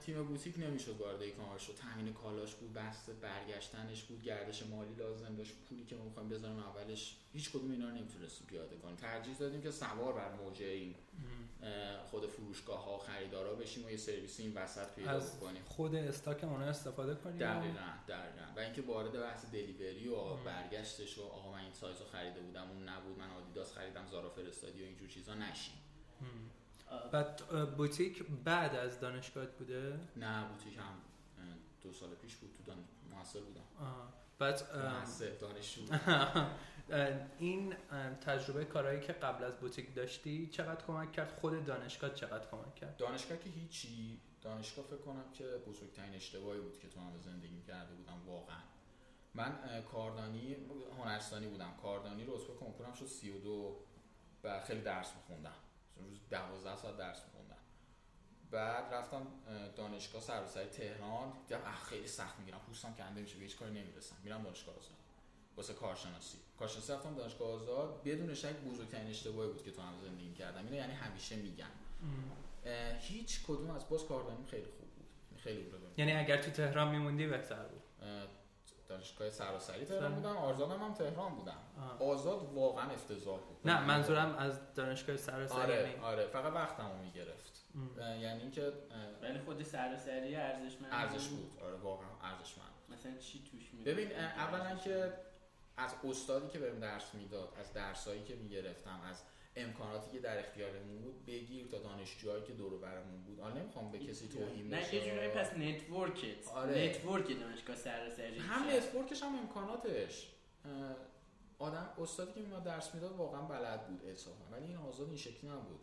تیم 0.00 0.24
بوتیک 0.24 0.54
نمی‌شد 0.58 1.00
وارد 1.00 1.22
e-commerce 1.22 1.62
شد. 1.62 1.74
تامین 1.74 2.14
کالاش 2.14 2.54
بود 2.54 2.72
بحث 2.72 3.08
برگشتنش 3.08 4.02
بود 4.02 4.22
گردش 4.22 4.62
مالی 4.62 4.94
لازم 4.94 5.36
داشت 5.36 5.54
پولی 5.68 5.84
که 5.84 5.96
ما 5.96 6.04
می‌خوایم 6.04 6.28
بذاریم 6.28 6.58
اولش 6.58 7.16
هیچ 7.32 7.50
کدوم 7.50 7.70
اینا 7.70 7.88
رو 7.88 7.94
نمی‌تونستیم 7.94 8.46
پیاده 8.46 8.76
کنیم. 8.76 8.96
ترجیح 8.96 9.36
دادیم 9.36 9.62
که 9.62 9.70
سوار 9.70 10.12
بر 10.12 10.34
موج 10.34 10.62
این 10.62 10.94
خود 12.10 12.26
فروشگاه 12.26 12.84
ها 12.84 12.98
خریدارا 12.98 13.54
بشیم 13.54 13.84
و 13.84 13.90
یه 13.90 13.96
سرویسی 13.96 14.42
این 14.42 14.54
وسط 14.54 14.94
پیدا 14.94 15.18
بکنیم. 15.18 15.62
خود 15.64 15.94
استاک 15.94 16.44
اونا 16.44 16.64
استفاده 16.64 17.14
کنیم؟ 17.14 17.38
دقیقا 17.38 17.92
دقیقا. 18.08 18.46
و 18.56 18.60
اینکه 18.60 18.82
وارد 18.82 19.20
بحث 19.20 19.44
دلیوری 19.52 20.08
و. 20.08 20.36
برگشتش 20.36 21.18
و 21.18 21.22
آقا 21.22 21.52
من 21.52 21.60
این 21.60 21.72
سایز 21.72 22.00
رو 22.00 22.06
خریده 22.06 22.40
بودم 22.40 22.70
اون 22.70 22.88
نبود 22.88 23.18
من 23.18 23.30
آدیداس 23.30 23.72
خریدم 23.72 24.06
زارا 24.10 24.30
فرستادی 24.30 24.82
و 24.82 24.84
اینجور 24.84 25.08
چیزا 25.08 25.34
نشیم 25.34 25.74
بعد 27.12 27.42
بوتیک 27.76 28.24
بعد 28.44 28.74
از 28.74 29.00
دانشگاه 29.00 29.46
بوده؟ 29.46 30.00
نه 30.16 30.48
بوتیک 30.48 30.76
هم 30.78 30.94
دو 31.82 31.92
سال 31.92 32.10
پیش 32.14 32.36
بود 32.36 32.50
تو 32.66 32.72
محصل 33.10 33.40
بودم. 33.40 33.62
بعد 34.38 34.62
دانشجو 35.40 35.82
این 37.38 37.74
تجربه 38.20 38.64
کارهایی 38.64 39.00
که 39.00 39.12
قبل 39.12 39.44
از 39.44 39.56
بوتیک 39.56 39.94
داشتی 39.94 40.46
چقدر 40.46 40.84
کمک 40.86 41.12
کرد؟ 41.12 41.32
خود 41.32 41.64
دانشگاه 41.64 42.14
چقدر 42.14 42.46
کمک 42.50 42.74
کرد؟ 42.74 42.96
دانشگاه 42.96 43.38
که 43.38 43.50
هیچی. 43.50 44.20
دانشگاه 44.42 44.84
فکر 44.84 44.96
کنم 44.96 45.32
که 45.32 45.44
بزرگترین 45.44 46.14
اشتباهی 46.14 46.60
بود 46.60 46.78
که 46.78 46.88
تو 46.88 47.00
هم 47.00 47.20
زندگی 47.20 47.62
کرده 47.62 47.94
بودم 47.94 48.22
واقعا. 48.26 48.60
من 49.34 49.82
کاردانی 49.92 50.56
هنرستانی 50.98 51.46
بودم. 51.46 51.74
کاردانی 51.82 52.24
رتبه 52.24 52.54
کنکورم 52.60 52.92
شد 52.92 53.06
32 53.06 53.76
و 54.44 54.60
خیلی 54.60 54.80
درس 54.80 55.12
میخوندم. 55.16 55.54
روز 55.98 56.18
12 56.30 56.76
ساعت 56.76 56.96
درس 56.96 57.22
میخوندم. 57.24 57.56
بعد 58.50 58.94
رفتم 58.94 59.26
اه، 59.48 59.68
دانشگاه 59.68 60.22
سراسری 60.22 60.68
تهران. 60.68 61.32
دیدم 61.48 61.60
خیلی 61.88 62.08
سخت 62.08 62.38
می‌گیرم. 62.38 62.58
پوستم 62.66 62.94
کنده 62.94 63.20
میشه 63.20 63.36
به 63.36 63.42
هیچ 63.42 63.56
کاری 63.56 63.70
نمی‌رسم. 63.70 64.16
میرم 64.24 64.42
دانشگاه 64.42 64.74
آزاد 64.74 64.96
واسه 65.56 65.74
کارشناسی. 65.74 66.38
کارشناسی 66.58 66.92
رفتم 66.92 67.14
دانشگاه 67.14 67.50
آزاد. 67.50 68.02
بدون 68.04 68.34
شک 68.34 68.56
بزرگترین 68.56 69.06
اشتباهی 69.06 69.48
بود 69.48 69.64
که 69.64 69.70
تو 69.70 69.82
هم 69.82 70.00
زندگی 70.04 70.32
کردم. 70.32 70.64
اینو 70.64 70.74
یعنی 70.74 70.92
همیشه 70.92 71.36
میگم. 71.36 71.70
هیچ 73.00 73.44
کدوم 73.46 73.70
از 73.70 73.88
باز 73.88 74.06
کاردانیم 74.06 74.46
خیلی 74.46 74.64
خوب 74.64 74.90
بود. 74.90 75.06
خیلی 75.40 75.62
بود 75.62 75.80
یعنی 75.96 76.12
اگر 76.12 76.42
تو 76.42 76.50
تهران 76.50 76.88
میموندی 76.88 77.26
بهتر 77.26 77.62
بود. 77.62 77.82
دانشگاه 78.96 79.30
سراسری 79.30 79.84
تهران 79.84 80.10
سر- 80.10 80.14
بودم 80.14 80.36
آزادم 80.36 80.82
هم 80.82 80.94
تهران 80.94 81.34
بودم 81.34 81.58
آه. 81.78 82.02
آزاد 82.02 82.52
واقعا 82.54 82.90
افتضاح 82.90 83.40
بود. 83.40 83.56
نه 83.64 83.84
منظورم 83.84 84.34
از 84.34 84.74
دانشگاه 84.74 85.16
سراسری. 85.16 85.58
آره 85.60 85.74
یعنی 85.74 85.94
آره 86.02 86.26
فقط 86.26 86.52
وقتمو 86.52 87.02
می‌گرفت. 87.02 87.52
یعنی 87.98 88.40
اینکه 88.40 88.72
ولی 89.22 89.38
خود 89.38 89.62
سراسری 89.62 90.36
ارزشمند 90.36 90.92
ارزش 90.92 91.28
بود. 91.28 91.58
آره 91.62 91.74
واقعا 91.76 92.08
ارزشمند 92.22 92.70
مثلا 92.88 93.16
چی 93.18 93.44
توش 93.50 93.74
می 93.74 93.84
ببین 93.84 94.12
اولا 94.18 94.76
که 94.76 95.12
از 95.76 95.94
استادی 96.04 96.48
که 96.48 96.58
بهم 96.58 96.80
درس 96.80 97.14
می‌داد 97.14 97.48
از 97.60 97.72
درسایی 97.72 98.24
که 98.24 98.34
می‌گرفتم 98.34 99.00
از 99.10 99.22
امکاناتی 99.56 100.10
که 100.10 100.18
در 100.18 100.38
اختیارمون 100.38 100.98
بود 100.98 101.26
بگیر 101.26 101.66
تا 101.66 101.78
دانشجوهایی 101.78 102.44
که 102.44 102.52
دور 102.52 102.72
و 102.72 102.78
برمون 102.78 103.22
بود. 103.22 103.40
آره 103.40 103.54
نمی‌خوام 103.54 103.90
به 103.90 103.98
کسی 103.98 104.28
توهین 104.28 104.74
نه 104.74 104.94
یه 104.94 105.10
جورایی 105.10 105.28
پس 105.28 105.52
network 105.52 106.27
ت. 106.27 106.48
آره. 106.48 106.88
network 106.88 107.40
دانشگاه 107.40 107.76
سراسری 107.76 108.38
هم. 108.38 108.68
network 108.68 109.10
ش 109.10 109.22
هم 109.22 109.38
امکاناتش. 109.38 110.28
آدم 111.58 111.88
استادی 111.98 112.32
که 112.32 112.40
میاد 112.40 112.64
درس 112.64 112.94
می‌داد 112.94 113.12
واقعا 113.16 113.42
بلد 113.42 113.86
بود 113.86 114.04
انصافا 114.04 114.44
ولی 114.52 114.66
این 114.66 114.76
آزاد 114.76 115.08
این 115.08 115.16
شکلی 115.16 115.50
نبود. 115.50 115.80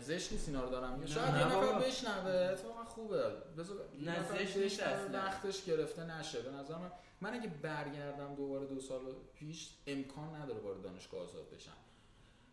زشت 0.00 0.32
نیست 0.32 0.48
اینا 0.48 0.64
رو 0.64 0.70
دارم. 0.70 1.06
شاید 1.06 1.34
یه 1.34 1.46
نفر. 1.46 1.78
بشنوه 1.78 2.30
اتفاقا 2.30 2.84
خوبه. 2.84 3.30
بذار 3.58 3.76
نه، 4.00 4.28
زشت 4.28 4.56
نیست 4.56 4.80
اصلا. 4.80 5.12
وقتش 5.12 5.64
گرفته 5.64 6.04
نشه. 6.04 6.42
به 6.42 6.50
نظر 6.50 6.78
من 6.78 6.92
من 7.20 7.34
اگه 7.34 7.48
برگردم 7.48 8.34
دوباره 8.34 8.66
دو 8.66 8.80
سال 8.80 9.00
پیش 9.34 9.70
امکان 9.86 10.34
نداره 10.34 10.60
وارد 10.60 10.82
دانشگاه 10.82 11.20
آزاد 11.20 11.50
بشم. 11.50 11.76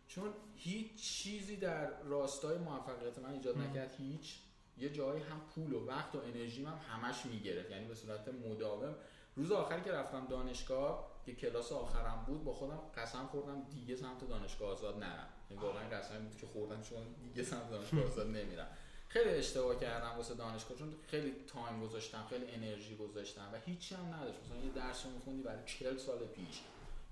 چون 0.08 0.32
هیچ 0.56 0.94
چیزی 0.96 1.56
در 1.56 2.02
راستای 2.02 2.58
موفقیت 2.58 3.18
من 3.18 3.32
ایجاد. 3.32 3.58
نکرد 3.58 3.94
هیچ. 3.98 4.38
یه 4.78 4.92
جایی 4.92 5.22
هم 5.22 5.40
پول 5.54 5.72
و 5.72 5.86
وقت 5.86 6.14
و 6.14 6.18
انرژی 6.18 6.64
هم 6.64 6.80
همش 6.88 7.26
می‌گرفت. 7.26 7.70
یعنی 7.70 7.88
به 7.88 7.94
صورت 7.94 8.28
مداوم. 8.28 8.94
روز 9.36 9.52
آخری 9.52 9.82
که 9.82 9.92
رفتم 9.92 10.26
دانشگاه 10.26 11.10
که 11.26 11.34
کلاس 11.34 11.72
آخرم 11.72 12.24
بود 12.26 12.44
با 12.44 12.52
خودم 12.52 12.80
قسم 12.96 13.26
خوردم 13.26 13.62
دیگه 13.70 13.96
سمت 13.96 14.28
دانشگاه 14.28 14.70
آزاد 14.70 14.98
نرم. 14.98 15.28
یعنی 15.50 15.62
واقعا 15.62 15.88
قسم 15.88 16.24
بود 16.24 16.36
که 16.36 16.46
خوردم 16.46 16.82
چون 16.82 17.06
دیگه 17.22 17.42
سمت 17.42 17.70
دانشگاه 17.70 18.04
آزاد 18.04 18.26
نمیرم. 18.26 18.68
خیلی 19.08 19.30
اشتباه 19.30 19.80
کردم 19.80 20.16
واسه 20.16 20.34
دانشگاه 20.34 20.78
چون 20.78 20.94
خیلی 21.06 21.34
تایم 21.46 21.80
گذاشتم 21.80 22.26
خیلی 22.30 22.46
انرژی 22.46 22.96
گذاشتم 22.96 23.50
و 23.52 23.56
هیچی 23.66 23.94
هم 23.94 24.14
نداشت. 24.14 24.38
مثلا 24.44 24.56
یه 24.56 24.70
درس 24.70 25.06
رو 25.06 25.12
میخوندی 25.12 25.42
برای 25.42 25.64
40 25.66 25.96
سال 25.96 26.18
پیش. 26.18 26.60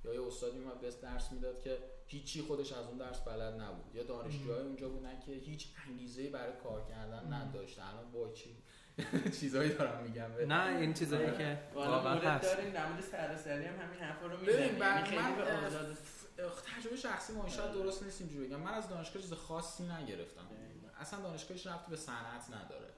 یا 0.04 0.14
یه 0.14 0.26
استادی 0.26 0.58
اومد 0.58 0.80
بهت 0.80 1.00
درس 1.00 1.32
می‌داد 1.32 1.62
که 1.62 1.78
هیچی 2.06 2.42
خودش 2.42 2.73
از 2.73 2.87
اون 2.87 2.99
درس 2.99 3.20
بلد 3.20 3.61
نبود. 3.61 3.94
یا 3.94 4.02
دانشجوهای 4.02 4.62
اونجا 4.62 4.88
بودن 4.88 5.20
که 5.20 5.32
هیچ 5.32 5.68
انگیزه 5.88 6.30
برای 6.30 6.52
کار 6.62 6.84
کردن. 6.84 7.32
نداشتن. 7.32 7.82
الان 7.82 8.12
با 8.12 8.32
چی؟ 8.32 8.56
چیزایی 9.40 9.75
دارم 9.75 10.02
میگم. 10.02 10.52
نه 10.52 10.76
این 10.76 10.94
چیزایی 10.94 11.26
آره. 11.26 11.38
که 11.38 11.58
والا 11.75 12.02
واقعا 12.02 12.30
هست. 12.30 12.56
داریم 12.56 12.73
در 12.73 12.88
مورد 12.88 13.02
سراسری 13.02 13.64
هم 13.64 13.80
همین 13.80 14.00
حرفا 14.00 14.26
رو 14.26 14.40
می‌زنیم. 14.40 14.68
خیلی 14.68 14.80
من 14.80 15.04
تجربه 16.76 16.96
شخصی 16.96 17.32
ما 17.32 17.49
شاید 17.49 17.70
آره. 17.70 17.82
درست 17.82 18.02
نیست 18.02 18.20
اینجوری 18.20 18.46
بگم. 18.46 18.61
من 18.61 18.75
از 18.75 18.88
دانشگاه 18.88 19.23
چیز 19.23 19.32
خاصی 19.32 19.82
نگرفتم. 19.82 20.46
اصلا 21.00 21.20
دانشگاهش 21.20 21.66
رفت 21.66 21.87
به 21.90 21.96
صنعت 21.96 22.50
نداره. 22.50 22.90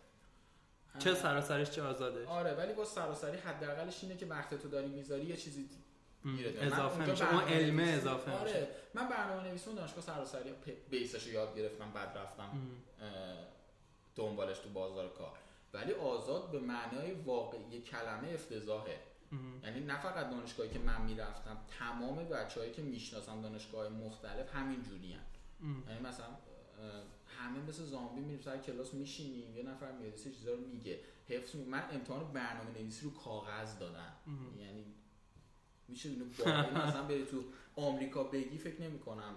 چه 0.99 1.15
سراسرش 1.15 1.71
چه 1.71 1.83
آزادش؟ 1.83 2.29
آره 2.29 2.55
ولی 2.55 2.73
با 2.73 2.85
سراسری 2.85 3.39
حداقلش 3.39 4.05
اینه 4.05 4.17
که 4.17 4.27
وقت 4.27 4.55
تو 4.55 4.69
داری 4.69 4.89
می‌ذاری 4.89 5.25
یه 5.25 5.37
چیزی. 5.37 5.69
میره 6.25 6.55
اضافه 6.61 7.11
میشه. 7.11 7.35
اون 7.35 7.43
علمه 7.45 7.83
اضافه 7.83 8.31
میشه. 8.31 8.41
آره 8.41 8.69
من 8.95 9.09
برنامه 9.09 9.49
نویسی 9.49 9.75
دانشگاه 9.75 10.05
سراسری 10.05 10.51
بیسش 10.91 11.27
رو 11.27 11.33
یاد 11.33 11.57
گرفتم 11.57 11.91
بعد 11.95 12.19
رفتم 12.19 12.51
دنبالش 14.17 14.59
تو 14.59 14.69
بازار 14.69 15.09
کار. 15.09 15.39
ولی 15.75 15.93
آزاد 15.93 16.51
به 16.51 16.61
معنای 16.61 17.13
واقعی 17.13 17.81
کلمه 17.81 18.29
افتضاحه. 18.29 18.99
یعنی 19.63 19.81
نه 19.81 20.01
فقط 20.01 20.31
دانشگاهی 20.31 20.71
که 20.71 20.79
من 20.79 21.03
می‌رفتم 21.03 21.57
تمام 21.79 22.17
بچههایی 22.17 22.73
که 22.73 22.83
می‌شناسم 22.83 23.43
دانشگاه 23.43 23.89
مختلف 23.89 24.55
همین 24.55 24.83
جوری. 24.83 25.17
یعنی 25.89 26.01
مثلا 26.01 26.27
همه 27.39 27.59
مثل 27.69 27.85
زامبی 27.85 28.21
میریم 28.21 28.41
سر 28.41 28.59
کلاس 28.59 28.95
میشینیم 28.95 29.57
یه 29.57 29.63
نفر 29.63 29.93
میاد 29.93 30.15
چیزا 30.15 30.55
رو 30.55 30.61
میگه. 30.61 31.01
حفظ 31.29 31.55
می- 31.55 31.65
من 31.65 31.83
امتحان 31.93 32.33
برنامه 32.33 32.71
نویسی 32.71 33.05
رو 33.05 33.15
کاغذ 33.15 33.79
دادم. 33.79 34.13
یعنی 34.61 34.85
میشه 35.89 36.09
اینو 36.09 36.25
باوری 36.39 36.89
مثلا 36.89 37.03
بری 37.03 37.25
تو 37.25 37.45
آمریکا 37.77 38.25
بگی 38.25 38.59
فکر 38.59 38.83
نمی 38.83 38.99
کنم 38.99 39.35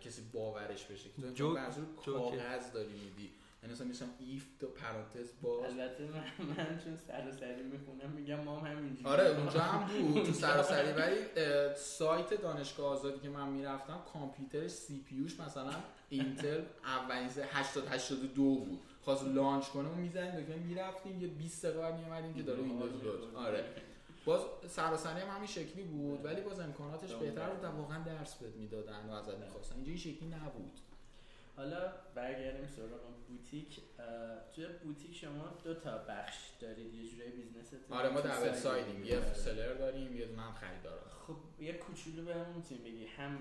کسی 0.00 0.22
باورش 0.32 0.84
بشه 0.84 1.08
که 1.16 1.22
تو 1.22 1.30
جوکه. 1.30 1.60
کاغذ 2.06 2.72
داری 2.72 2.92
میدی. 2.92 3.30
یعنی 3.62 3.74
مثلا 3.74 3.86
میشم 3.86 4.08
ایف 4.18 4.44
تو 4.60 4.66
پرانتز 4.66 5.30
باز. 5.42 5.64
البته 5.64 6.04
من, 6.04 6.46
من 6.46 6.80
چون 6.84 6.96
سراسری 6.96 7.62
می‌خونم 7.62 8.10
میگم 8.10 8.40
ما 8.40 8.60
هم 8.60 8.76
همینجوری 8.76 9.08
آره 9.08 9.24
اونجا 9.26 9.60
هم 9.60 10.02
بود. 10.02 10.26
تو 10.26 10.32
سراسری. 10.32 10.92
ولی 10.92 11.16
سایت 11.76 12.42
دانشگاه 12.42 12.86
آزادی 12.86 13.20
که 13.20 13.28
من 13.28 13.48
می‌رفتم 13.48 14.02
کامپیوتر 14.12 14.68
CPU 14.68 15.14
ش 15.14 15.40
مثلا 15.40 15.72
اینتل 16.08 16.62
اولین 16.84 17.30
80 17.52 17.88
82 17.88 18.42
بود. 18.42 18.80
خواست 19.02 19.24
launch 19.24 19.68
کنه 19.68 19.88
و 19.88 19.94
می‌زنیم 19.94 20.40
دکمه 20.40 20.56
می‌رفتیم 20.56 21.22
یه 21.22 21.28
20 21.28 21.66
دقیقه 21.66 21.80
بعد 21.80 21.94
میومدیم 21.98 22.34
که 22.34 22.42
داره 22.42 22.62
ویندوز 22.62 23.04
load 23.04 23.34
آره. 23.34 23.64
باز 24.24 24.40
سراسری 24.68 25.20
هم 25.20 25.36
همین 25.36 25.46
شکلی 25.46 25.82
بود 25.82 26.24
ولی 26.24 26.40
باز 26.40 26.60
امکاناتش 26.60 27.14
بهتر 27.14 27.50
بود 27.50 27.64
و 27.64 27.66
واقعا 27.66 28.02
درس 28.02 28.34
بهت 28.34 28.54
می‌دادن 28.54 29.06
و 29.08 29.12
ازت 29.12 29.38
می‌خواستن. 29.38 29.74
اینجا 29.74 29.88
این 29.88 29.98
شکلی 29.98 30.28
نبود. 30.28 30.78
حالا 31.56 31.92
برگردیم 32.14 32.66
سراغ 32.66 33.00
بوتیک. 33.28 33.80
توی 34.54 34.66
بوتیک 34.66 35.16
شما 35.16 35.48
دو 35.64 35.74
تا 35.74 35.98
بخش 35.98 36.36
دارید. 36.60 36.94
یه 36.94 37.10
جورایی 37.10 37.30
business 37.30 37.80
آره 37.90 38.08
ما 38.08 38.20
double 38.20 38.52
side 38.52 38.87
یم 38.87 39.04
یه 39.04 39.34
seller 39.34 39.74
داریم 39.74 40.16
یه 40.16 40.26
دونه 40.26 40.42
هم 40.42 40.52
خریدار 40.52 40.98
خب 41.26 41.62
یه 41.62 41.72
کوچولو 41.72 42.24
بهمون 42.24 42.56
می‌تونی 42.56 42.80
بگی. 42.80 43.06
هم 43.06 43.38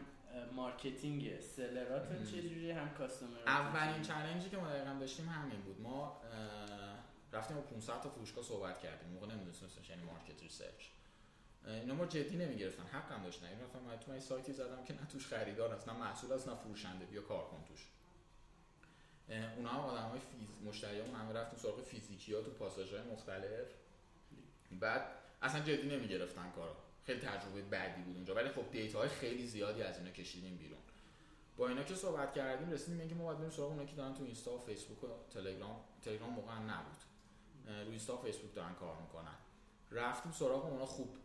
marketing 0.55 1.39
seller 1.39 1.91
اتون 1.91 2.17
مم. 2.17 2.25
چجوری 2.25 2.71
هم 2.71 2.89
customer 2.89 3.37
اولین 3.47 4.01
challenge 4.01 4.44
ی 4.44 4.49
که 4.49 4.57
ما 4.57 4.67
دقیقا 4.67 4.99
داشتیم 4.99 5.29
همین 5.29 5.61
بود. 5.61 5.81
ما 5.81 6.21
رفتیم 7.33 7.57
با 7.57 7.61
500 7.61 8.01
تا 8.01 8.09
فروشگاه 8.09 8.43
صحبت 8.43 8.79
کردیم. 8.79 9.09
موقع 9.09 9.27
نمی‌دونستیم 9.27 9.69
یعنی 9.89 10.03
market 10.03 10.41
research 10.41 10.83
اینا 11.67 11.95
ما 11.95 12.05
جدی 12.05 12.37
نمی‌گرفتن. 12.37 12.83
حقم 12.83 13.23
داشتن 13.23 13.45
این 13.45 13.61
رفتم 13.61 13.79
من 13.79 13.99
تو 13.99 14.11
من 14.11 14.19
سایتی 14.19 14.53
زدم 14.53 14.83
که 14.83 14.93
نه 14.93 15.07
توش 15.11 15.27
خریدار 15.27 15.73
هست 15.73 15.89
نه 15.89 15.93
محصول 15.93 16.31
هست 16.31 16.47
نه 16.47 16.55
فروشنده. 16.55 17.05
بیا 17.05 17.21
کار 17.21 17.45
کن 17.45 17.63
توش. 17.67 17.87
اونا 19.57 19.69
هم 19.69 19.79
آدم 19.79 20.09
های 20.09 20.19
فیز 20.19 20.49
مشتریامون 20.67 21.15
همه 21.15 21.33
رفتیم 21.33 21.59
سراغ 21.59 21.83
فیزیکی 21.83 22.33
ها 22.33 22.41
تو 22.41 22.51
پاساژهای 22.51 23.01
مختلف. 23.01 23.67
بعد 24.71 25.01
اصلا 25.41 25.61
جدی 25.61 25.87
نمی‌گرفتن 25.87 26.51
کارو 26.55 26.73
خیلی 27.05 27.19
تجربه 27.19 27.61
بعدی 27.61 28.01
بود 28.01 28.15
اونجا. 28.15 28.35
ولی 28.35 28.49
خب 28.49 28.71
دیتا 28.71 28.99
های 28.99 29.09
خیلی 29.09 29.47
زیادی 29.47 29.81
از 29.81 29.97
اینا 29.97 30.11
کشیدیم 30.11 30.57
بیرون. 30.57 30.79
با 31.57 31.67
اینا 31.67 31.83
که 31.83 31.95
صحبت 31.95 32.33
کردیم 32.33 32.71
رسیدیم 32.71 32.99
اینکه 32.99 33.15
ما 33.15 33.23
باید 33.23 33.37
بریم 33.37 33.51
سراغ 33.51 33.69
اونا 33.69 33.85
که 33.85 33.95
دارن 33.95 34.13
تو 34.13 34.23
اینستا 34.23 34.51
و 34.51 34.59
فیسبوک 34.59 35.03
و 35.03 35.07
تلگرام. 35.33 35.79
تلگرام 36.01 36.29
موقع 36.29 36.51
هم 36.51 36.71
نبود. 36.71 37.12
اه، 37.67 37.81
روی 37.81 37.89
اینستا 37.89 38.17
و 38.17 38.21
فیسبوک 38.21 38.53
دارن 38.53 38.73
کار 38.73 39.01
می‌کنن. 39.01 39.35
رفتیم 39.91 40.31
سراغ 40.31 40.65
اونا 40.65 40.85
خوب 40.85 41.17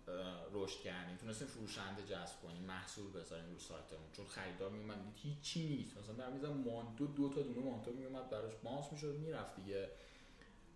رشد 0.53 0.81
کردیم. 0.81 1.17
تونستیم 1.17 1.49
فروشنده 1.49 2.03
جذب 2.03 2.41
کنیم 2.43 2.63
محصول 2.63 3.13
بذاریم 3.13 3.53
رو 3.53 3.59
سایتمون. 3.59 4.13
چون 4.13 4.27
خریدار 4.27 4.71
میومد 4.71 5.03
دید 5.05 5.15
هیچی 5.17 5.69
نیست. 5.69 5.99
مثلا 5.99 6.15
در 6.15 6.31
میزان 6.31 6.57
مانتو 6.57 7.07
دو 7.07 7.29
تا 7.29 7.43
دونه 7.43 7.61
مانتو 7.71 7.93
میومد 7.93 8.31
براش 8.31 8.53
بانس 8.65 8.93
می‌شد 8.93 9.15
می‌رفت 9.15 9.57
دیگه. 9.57 9.91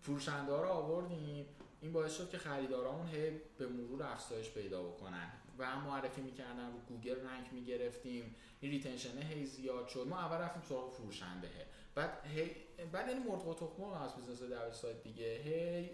فروشنده 0.01 0.53
ها 0.53 0.63
رو 0.63 0.69
آوردیم. 0.69 1.47
این 1.81 1.93
باعث 1.93 2.17
شد 2.17 2.31
که 2.31 2.39
خریدارامون 2.39 3.09
هی 3.09 3.41
به 3.59 3.67
مرور 3.67 4.03
افزایش 4.03 4.51
پیدا 4.51 4.83
بکنن. 4.83 5.33
و 5.59 5.67
هم 5.67 5.85
معرفی 5.85 6.21
می‌کردن 6.21 6.73
رو 6.73 6.79
گوگل 6.79 7.21
rank 7.27 7.53
می‌گرفتیم. 7.53 8.35
این 8.61 8.73
retention 8.73 9.19
هی 9.23 9.47
زیاد 9.47 9.89
شد. 9.89 10.07
ما 10.09 10.19
اول 10.19 10.37
رفتیم 10.37 10.63
سراغ 10.69 10.93
فروشنده. 10.93 11.49
هی. 11.49 11.65
بعد 11.95 12.27
هی 12.27 12.51
بعد 12.93 13.09
این 13.09 13.23
مرغ 13.23 13.49
و 13.49 13.55
تخم 13.55 13.83
مرغ 13.83 14.03
از 14.03 14.17
business 14.17 14.43
double 14.43 14.73
side 14.73 15.03
دیگه. 15.03 15.41
هی 15.45 15.91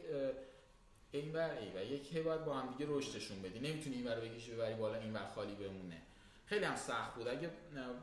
این 1.12 1.32
بر 1.32 1.50
این 1.50 1.76
و 1.76 1.84
یک 1.84 2.14
هی 2.14 2.22
باید 2.22 2.44
با 2.44 2.54
هم 2.54 2.72
دیگه 2.72 2.86
رشدشون 2.88 3.42
بدی. 3.42 3.60
نمی‌تونی 3.60 3.96
این 3.96 4.06
ور 4.06 4.20
بکشی 4.20 4.54
ببری 4.54 4.74
بالا 4.74 4.98
این 4.98 5.12
ور 5.12 5.26
خالی 5.26 5.54
بمونه. 5.54 6.02
خیلی 6.46 6.64
هم 6.64 6.76
سخت 6.76 7.14
بود. 7.14 7.28
اگه 7.28 7.50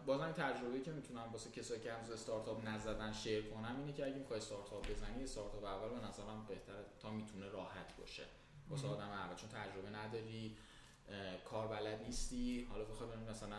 بازم 0.06 0.32
تجربه 0.32 0.82
که 0.82 0.92
می‌تونم 0.92 1.32
واسه 1.32 1.52
کسایی 1.52 1.82
که 1.82 1.94
هنوز 1.94 2.12
استارتاپ 2.12 2.68
نزدن 2.68 3.14
share 3.14 3.50
کنم 3.50 3.76
اینه 3.80 3.94
که 3.94 4.06
اگه 4.06 4.16
می‌خوای 4.16 4.40
استارتاپ 4.40 4.92
بزنی 4.92 5.24
استارتاپ 5.24 5.64
اول 5.64 6.00
به 6.00 6.08
نظرم 6.08 6.46
بهتره 6.48 6.86
تا 7.00 7.12
می‌تونه 7.12 7.50
راحت 7.50 7.98
باشه. 7.98 8.24
واسه 8.70 8.88
آدم 8.88 9.10
اول 9.10 9.36
چون 9.36 9.50
تجربه 9.50 9.90
نداری 9.90 10.58
کار 11.46 11.68
بلد 11.68 12.02
نیستی. 12.02 12.68
حالا 12.72 12.84
بخوای 12.84 13.10
مثلا 13.30 13.58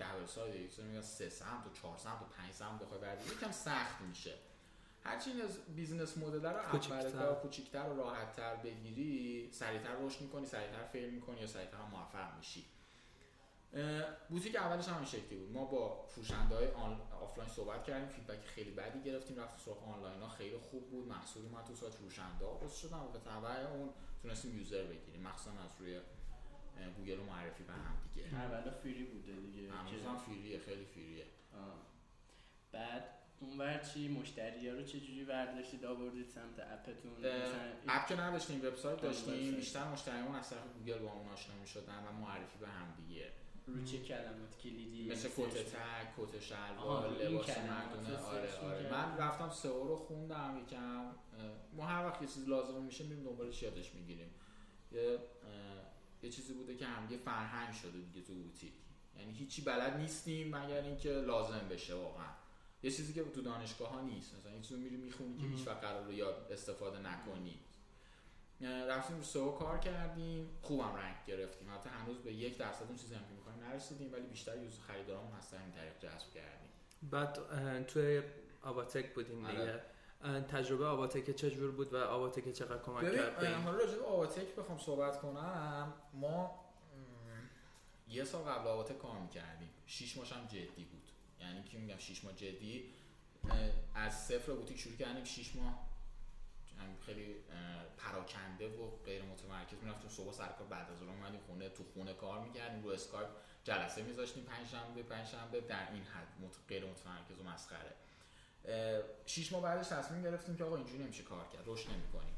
double 0.00 0.26
side 0.26 0.54
یک 0.54 0.72
سری 0.72 0.86
میگن 0.86 1.00
سه 1.00 1.28
سمت 1.28 1.66
و 1.66 1.70
چهار 1.82 1.98
سمت 1.98 2.22
و 2.22 2.24
پنج 2.24 2.52
سمت 2.52 2.82
بخوای 2.82 3.00
برداری 3.00 3.30
یکم 3.30 3.50
سخت 3.50 4.00
میشه. 4.00 4.34
هرچی 5.04 5.30
این 5.30 5.42
از 5.42 5.58
business 5.76 6.18
model 6.18 6.46
رو 6.46 6.56
اول. 6.56 7.10
کار 7.10 7.34
کوچیک‌تر 7.34 7.88
و 7.88 7.96
راحت‌تر 7.96 8.56
بگیری 8.56 9.48
سریعتر 9.52 9.96
رشد 10.00 10.20
می‌کنی 10.20 10.46
سریعتر 10.46 10.84
fail 10.84 11.10
می‌کنی 11.10 11.40
یا 11.40 11.46
سریعتر 11.46 11.76
موفق 11.92 12.36
میشی. 12.36 12.64
بوتیک 14.28 14.56
اولش 14.56 14.88
هم 14.88 15.04
شکلی 15.04 15.38
بود. 15.38 15.52
ما 15.52 15.64
با 15.64 16.06
فروشنده 16.06 16.54
های 16.54 16.66
آفلاین 17.22 17.50
صحبت 17.50 17.84
کردیم 17.84 18.08
feedback 18.08 18.44
خیلی 18.46 18.70
بدی 18.70 19.02
گرفتیم 19.02 19.40
رفت 19.40 19.64
سراغ 19.64 19.88
آنلاین 19.88 20.22
ها 20.22 20.28
خیلی 20.28 20.58
خوب 20.58 20.90
بود. 20.90 21.08
محصول 21.08 21.48
ما 21.48 21.62
تو 21.62 21.74
سایت 21.74 21.94
فروشنده 21.94 22.44
ها. 22.44 22.68
شدن 22.68 22.98
و 22.98 23.08
به 23.08 23.18
تبع 23.18 23.70
اون 23.72 23.90
تونستیم 24.22 24.58
user 24.58 24.82
بگیریم. 24.82 25.22
مخصوصا 25.22 25.50
از 25.50 25.70
روی 25.80 26.00
گوگل 26.88 27.18
و 27.18 27.24
معرفی 27.24 27.64
به 27.64 27.72
هم 27.72 27.96
دیگه. 28.14 28.34
اولا 28.34 28.70
free 28.70 29.04
بوده 29.04 29.32
دیگه. 29.32 29.72
هنوز 29.72 30.22
free 30.26 30.52
ه 30.52 30.58
خیلی 30.58 30.84
free 30.84 31.16
ه 31.16 31.24
بعد 32.72 33.04
اونور 33.40 33.78
چی؟ 33.78 34.08
مشتری 34.08 34.68
ها 34.68 34.74
رو 34.74 34.82
چجوری 34.82 35.24
برداشتید؟ 35.24 35.84
آوردید 35.84 36.28
سمت 36.28 36.60
اپتون؟ 36.60 37.12
اپ 37.88 38.06
که 38.08 38.20
نداشتیم 38.20 38.60
وبسایت 38.64 39.00
داشتیم. 39.00 39.54
بیشتر 39.54 39.84
مشتریمون 39.84 40.34
از 40.34 40.50
طرف 40.50 40.62
گوگل 40.78 40.98
با 40.98 41.12
اون 41.12 41.28
آشنا 41.28 41.54
می‌شدن 41.60 42.06
و 42.08 42.12
معرفی 42.12 42.58
به 42.60 42.68
هم 42.68 42.94
دیگه. 42.96 43.30
رو 43.66 43.84
چه 43.84 43.98
کلمات؟ 43.98 44.58
کلیدی 44.62 45.10
مثل 45.10 45.28
کت 45.28 45.54
تک 45.54 46.16
کت 46.16 46.40
شلوار 46.40 47.10
لباس 47.10 47.58
مردونه. 47.58 48.16
آره 48.18 48.56
آره. 48.56 48.92
من 48.92 49.18
رفتم 49.18 49.50
SEO 49.50 49.88
رو 49.88 49.96
خوندم 49.96 50.60
یکم. 50.66 51.04
ما 51.76 51.86
هر 51.86 52.06
وقت 52.06 52.22
یه 52.22 52.28
چیز 52.28 52.48
لازم 52.48 52.82
میشه 52.82 53.04
میریم 53.04 53.24
دنبالش 53.24 53.62
یادش 53.62 53.94
می‌گیریم. 53.94 54.30
یه 54.92 55.18
یه 56.30 56.36
چیزی 56.36 56.52
بوده 56.52 56.76
که 56.76 56.86
هم 56.86 57.12
یه 57.12 57.18
فرهنگ 57.18 57.74
شده 57.74 57.98
دیگه 57.98 58.26
تو 58.26 58.34
بوتیک. 58.34 58.72
یعنی 59.18 59.32
هیچی 59.32 59.62
بلد 59.62 59.96
نیستیم 59.96 60.56
مگر 60.56 60.82
اینکه 60.82 61.10
لازم 61.10 61.68
بشه 61.70 61.94
واقعا. 61.94 62.28
یه 62.82 62.90
چیزی 62.90 63.12
که 63.12 63.24
تو 63.24 63.42
دانشگاه 63.42 63.88
ها 63.88 64.00
نیست. 64.00 64.34
مثلا 64.34 64.52
این 64.52 64.62
چیزو 64.62 64.76
میری 64.76 64.96
می‌خونی 64.96 65.36
که 65.36 65.46
هیچ 65.46 65.66
وقت 65.66 65.80
قرار 65.80 66.04
رو 66.04 66.12
یاد 66.12 66.52
استفاده 66.52 66.98
نکنی. 66.98 67.60
رفتیم 68.60 69.16
رو 69.16 69.22
سو 69.22 69.52
کار 69.52 69.78
کردیم. 69.78 70.48
خوبم 70.62 70.94
رنگ 70.96 71.16
گرفتیم. 71.26 71.70
حتی 71.70 71.88
هنوز 71.88 72.18
به 72.18 72.32
یک 72.32 72.58
درصد 72.58 72.84
اون 72.88 72.96
چیزی 72.96 73.14
هم 73.14 73.20
که 73.20 73.34
می‌خوایم 73.34 73.58
نرسیدیم 73.60 74.12
ولی 74.12 74.26
بیشتر 74.26 74.62
یوز 74.62 74.78
خریدارامون 74.78 75.32
هست 75.32 75.54
این 75.54 75.72
طریق 75.72 75.98
جذب 75.98 76.30
کردیم. 76.34 76.70
بعد 77.02 77.86
توی 77.86 78.22
آباتک 78.62 79.14
بودیم 79.14 79.50
دیگه. 79.50 79.62
آره. 79.62 79.82
تجربه 80.48 80.86
آباتک 80.86 81.30
چجور 81.30 81.70
بود 81.70 81.92
و 81.92 81.96
آباتک 81.96 82.52
چقدر 82.52 82.82
کمک 82.82 83.12
کرد 83.12 83.44
حالا 83.44 83.78
راجع 83.78 83.96
به 83.96 84.04
آباتک 84.04 84.56
بخوام 84.56 84.78
صحبت 84.78 85.20
کنم. 85.20 85.92
ما 86.12 86.64
یه 88.08 88.24
سال 88.24 88.42
قبل 88.42 88.68
آباتک 88.68 88.98
کار 88.98 89.18
می‌کردیم. 89.18 89.70
شیش 89.86 90.16
ماش 90.16 90.32
هم 90.32 90.46
جدی 90.46 90.84
بود. 90.84 91.10
یعنی 91.40 91.62
که 91.62 91.78
میگم 91.78 91.98
6 91.98 92.24
ماه 92.24 92.34
جدی؟ 92.34 92.94
از 93.94 94.26
صفر 94.26 94.52
بوتیک 94.52 94.78
شروع 94.78 94.96
کردیم 94.96 95.24
6 95.24 95.56
ماه. 95.56 95.90
خیلی 97.06 97.34
پراکنده 97.98 98.68
و 98.68 98.90
غیر 99.04 99.22
متمرکز. 99.22 99.82
می‌رفتیم 99.82 100.10
صبح 100.10 100.32
سر 100.32 100.48
کار 100.48 100.66
بعد 100.66 100.90
از 100.90 101.02
اون 101.02 101.10
اومدیم 101.10 101.40
خونه 101.46 101.68
تو 101.68 101.84
خونه 101.94 102.14
کار 102.14 102.40
می‌کردیم. 102.40 102.82
رو 102.82 102.90
اسکایپ 102.90 103.28
جلسه 103.64 104.02
میذاشتیم 104.02 104.44
پنج 104.44 104.66
شنبه 104.66 105.02
پنج 105.02 105.26
شنبه 105.26 105.60
در 105.60 105.92
این 105.92 106.02
حد 106.02 106.28
غیر 106.68 106.84
متمرکز 106.84 107.40
و 107.40 107.42
مسخره. 107.42 107.94
شش 109.26 109.52
ماه 109.52 109.62
بعدش 109.62 109.86
تصمیم 109.88 110.22
گرفتیم 110.22 110.56
که 110.56 110.64
آقا 110.64 110.76
اینجوری 110.76 111.02
نمیشه 111.02 111.22
کار 111.22 111.48
کرد 111.48 111.62
رشد 111.66 111.90
نمی‌کنیم. 111.90 112.36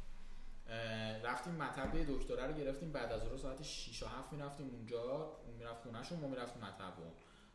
رفتیم 1.25 1.55
مطبه 1.55 2.05
دکتره 2.09 2.47
رو 2.47 2.53
گرفتیم 2.53 2.93
بعد 2.93 3.13
از 3.13 3.27
رو 3.27 3.39
ساعت 3.39 3.63
6 3.63 4.03
و 4.03 4.07
7 4.07 4.33
می‌رفتیم 4.33 4.71
اونجا 4.71 5.03
اون 5.47 5.55
می‌رفت 5.59 5.83
خونهشون 5.83 6.19
ما 6.19 6.29
می‌رفتیم 6.29 6.63
مطب 6.63 6.93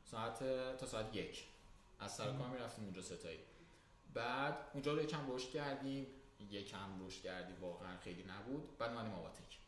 ساعت 0.04 0.40
تا 0.78 0.86
ساعت 0.86 1.16
یک. 1.16 1.46
از 2.00 2.16
سر 2.16 2.34
کار 2.34 2.48
می‌رفتیم 2.48 2.84
اونجا 2.84 3.02
ستایی 3.02 3.40
بعد 4.14 4.58
اونجا 4.74 4.94
رو 4.94 5.04
یکم 5.04 5.32
رشد 5.32 5.52
کردیم. 5.52 6.08
یکم 6.50 7.06
رشد 7.06 7.22
کردیم 7.22 7.56
واقعا 7.62 7.98
خیلی 7.98 8.24
نبود. 8.24 8.78
بعد 8.78 8.92
مانیم 8.92 9.14
آواتک 9.14 9.60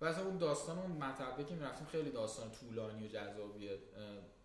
و 0.00 0.04
از 0.04 0.18
اون 0.18 0.38
داستان 0.38 0.78
اون 0.78 0.90
مطبه 0.90 1.44
که 1.44 1.54
می‌رفتیم 1.54 1.86
خیلی 1.86 2.10
داستان 2.10 2.50
طولانی 2.50 3.06
و 3.06 3.08
جذابیه. 3.08 3.78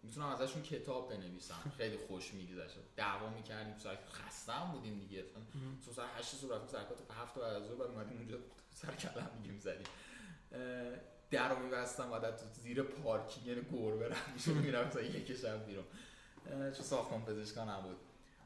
می‌تونم 0.03 0.27
ازشون 0.27 0.61
کتاب 0.61 1.09
بنویسم. 1.09 1.71
خیلی 1.77 1.97
خوش 1.97 2.33
میگذشت. 2.33 2.75
دعوا 2.95 3.29
می‌کردیم 3.29 3.77
ساعت 3.77 3.99
خسته 4.05 4.51
هم 4.51 4.71
بودیم 4.71 4.99
دیگه. 4.99 5.23
تو 5.85 5.91
ساعت 5.91 6.09
8 6.17 6.35
صبح 6.35 6.55
رفتیم 6.55 6.67
سر 6.67 6.83
تا 6.83 7.13
7 7.13 7.35
بعد 7.35 7.53
از 7.53 7.63
ظهر 7.67 7.75
بعد 7.75 7.87
اومدیم 7.87 8.17
اونجا 8.17 8.37
سر 8.75 8.95
کلم 8.95 9.29
میگیم 9.41 9.59
زدیم. 9.59 9.87
در 11.31 11.49
رو 11.49 11.59
میبستم 11.63 12.09
عادت 12.09 12.37
تو 12.37 12.45
زیر 12.45 12.83
پارکینگ 12.83 13.47
یعنی 13.47 13.61
گربه 13.71 14.07
رفت 14.07 14.29
میشه 14.29 14.53
می‌رفت 14.53 15.03
یک 15.03 15.35
شب 15.37 15.65
بیرون. 15.65 15.85
چون 16.49 16.71
ساختمان 16.71 17.25
پزشکان 17.25 17.69
نبود. 17.69 17.97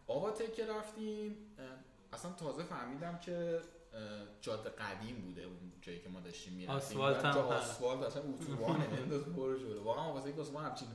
آقا 0.07 0.31
که 0.31 0.65
رفتیم. 0.65 1.37
اصلا 2.13 2.31
تازه 2.31 2.63
فهمیدم 2.63 3.17
که 3.17 3.61
جاده 4.41 4.69
قدیم 4.69 5.15
بوده 5.21 5.41
اون 5.41 5.71
جایی 5.81 5.99
که 5.99 6.09
ما 6.09 6.19
داشتیم 6.19 6.53
می‌رفتیم. 6.53 6.99
آسفالت 7.01 7.25
هم 7.25 7.37
آسفالت 7.37 8.03
اصلا 8.03 8.23
اتوبانه 8.23 8.83
انداز 9.01 9.23
برو 9.23 9.59
شده. 9.59 9.79
واقعا 9.79 10.13
واسه 10.13 10.29
یک 10.29 10.39
اتوبان 10.39 10.65
همچین 10.65 10.87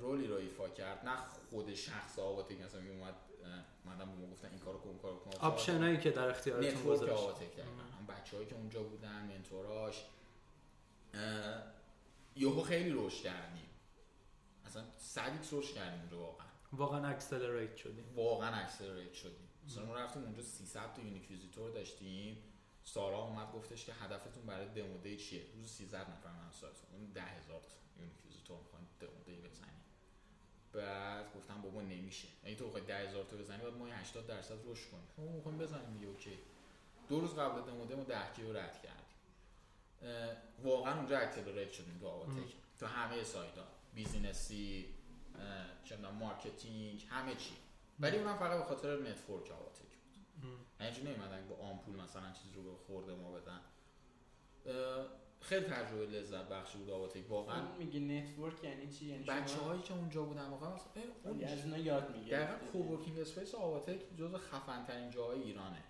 رولی 0.00 0.26
رو 0.26 0.34
ایفا 0.34 0.68
کرد. 0.68 1.08
نه 1.08 1.16
خود 1.50 1.74
شخص 1.74 2.18
آواتک 2.18 2.60
مثلا 2.60 2.80
می 2.80 2.90
اومد 2.90 3.14
مدام 3.84 4.10
به 4.10 4.26
ما 4.26 4.32
گفتن 4.32 4.48
این 4.48 4.58
کارو 4.58 4.78
کن 4.78 4.98
کارو 4.98 5.16
کن. 5.16 5.30
آپشنایی 5.40 5.98
که 5.98 6.10
در 6.10 6.28
اختیارتون 6.28 6.84
گذاشت. 6.84 7.12
آواتک 7.12 7.58
هم 7.98 8.06
بچه‌هایی 8.06 8.48
که 8.48 8.54
اونجا 8.54 8.82
بودن 8.82 9.22
منتوراش. 9.22 10.04
یهو 12.36 12.62
خیلی 12.62 12.90
رشد 12.94 13.22
کردیم. 13.22 13.68
اصلا 14.64 14.84
صدیت 14.98 15.52
رشد 15.52 15.74
کردیم 15.74 16.00
اونجا 16.00 16.18
واقعا. 16.18 16.46
واقعا 16.72 17.06
accelerate 17.06 17.76
شدیم. 17.76 18.04
واقعا 18.14 18.56
accelerate 18.56 19.14
شدیم. 19.14 19.48
مثلا 19.66 19.84
ما 19.84 19.94
رفتیم 19.94 20.22
اونجا 20.22 20.42
300 20.42 20.94
تا 20.94 21.02
unique 21.02 21.30
visitor 21.30 21.70
داشتیم. 21.70 22.42
سارا 22.84 23.18
اومد 23.18 23.52
گفتش 23.52 23.84
که 23.84 23.92
هدفتون 23.92 24.46
برای 24.46 24.68
demo 24.68 24.98
day 24.98 25.16
چیه؟ 25.16 25.42
روز 25.54 25.70
13 25.70 26.00
نفر 26.00 26.32
من 26.32 26.50
سایت 26.50 26.72
اون 26.92 27.12
10000 27.12 27.60
unique 27.98 28.24
visitor 28.24 28.58
demo 29.06 29.22
day 29.26 29.36
بزنی. 29.36 29.68
بعد 30.72 31.34
گفتم 31.36 31.62
بابا 31.62 31.80
نمیشه. 31.82 32.28
اگه 32.44 32.54
تو 32.54 32.66
بخوای 32.66 32.82
10000 32.82 33.24
تا 33.24 33.36
بزنی 33.36 33.62
بعد 33.62 33.74
ما 33.74 33.86
80 33.86 34.26
درصد 34.26 34.54
رشد 34.66 34.90
کنیم. 34.90 35.28
ما 35.28 35.36
می‌خوایم 35.36 35.58
بزنیم 35.58 35.92
دیگه 35.92 36.06
okay. 36.06 36.38
دو 37.08 37.20
روز 37.20 37.34
قبل 37.34 37.60
demo 37.60 37.86
demo 37.86 38.04
10 38.04 38.32
K 38.36 38.41
رو 38.41 38.52
رد 38.52 38.82
کردیم. 38.82 39.02
واقعا 40.62 40.96
اونجا 40.96 41.18
accelerate 41.18 41.72
شدیم 41.72 41.98
تو 41.98 42.08
آواتک. 42.08 42.52
تو 42.80 42.86
همه 42.86 43.24
سایت 43.24 43.58
ها 43.58 43.64
business 43.94 44.83
ی 44.83 44.94
چه 45.84 45.96
marketing 45.96 47.06
همه 47.10 47.34
چی. 47.34 47.54
ولی 48.00 48.18
اونم 48.18 48.36
فقط 48.38 48.58
به 48.58 48.64
خاطر 48.64 48.98
network 48.98 49.50
آواتک 49.50 49.82
بود. 50.42 50.58
اینجوری 50.80 51.06
نمیدن 51.06 51.48
با 51.48 51.56
آمپول 51.56 51.96
مثلا 51.96 52.32
چیز 52.32 52.52
رو 52.52 52.62
به 52.62 52.76
خورده 52.86 53.14
ما 53.14 53.32
بدن. 53.32 53.60
خیلی 55.42 55.66
تجربه 55.66 56.06
لذت 56.06 56.48
بخشی 56.48 56.78
بود 56.78 56.90
آواتک 56.90 57.30
واقعا. 57.30 57.76
میگی 57.78 58.00
network 58.00 58.64
یعنی 58.64 58.92
چی؟ 58.92 59.06
یعنی 59.06 59.24
بچه 59.24 59.58
هایی 59.58 59.82
که 59.82 59.94
اونجا 59.94 60.22
بودن 60.22 60.48
واقعا 60.48 60.76
اون 61.24 61.44
از 61.44 61.64
اینا 61.64 61.78
یاد 61.78 62.16
می‌گیره 62.16 62.38
دقیقاً 62.38 62.66
co-working 62.72 63.18
space 63.18 63.54
آواتک 63.54 64.00
جزو 64.18 64.38
خفن 64.38 64.84
ترین 64.84 65.10
جاهای 65.10 65.42
ایرانه. 65.42 65.82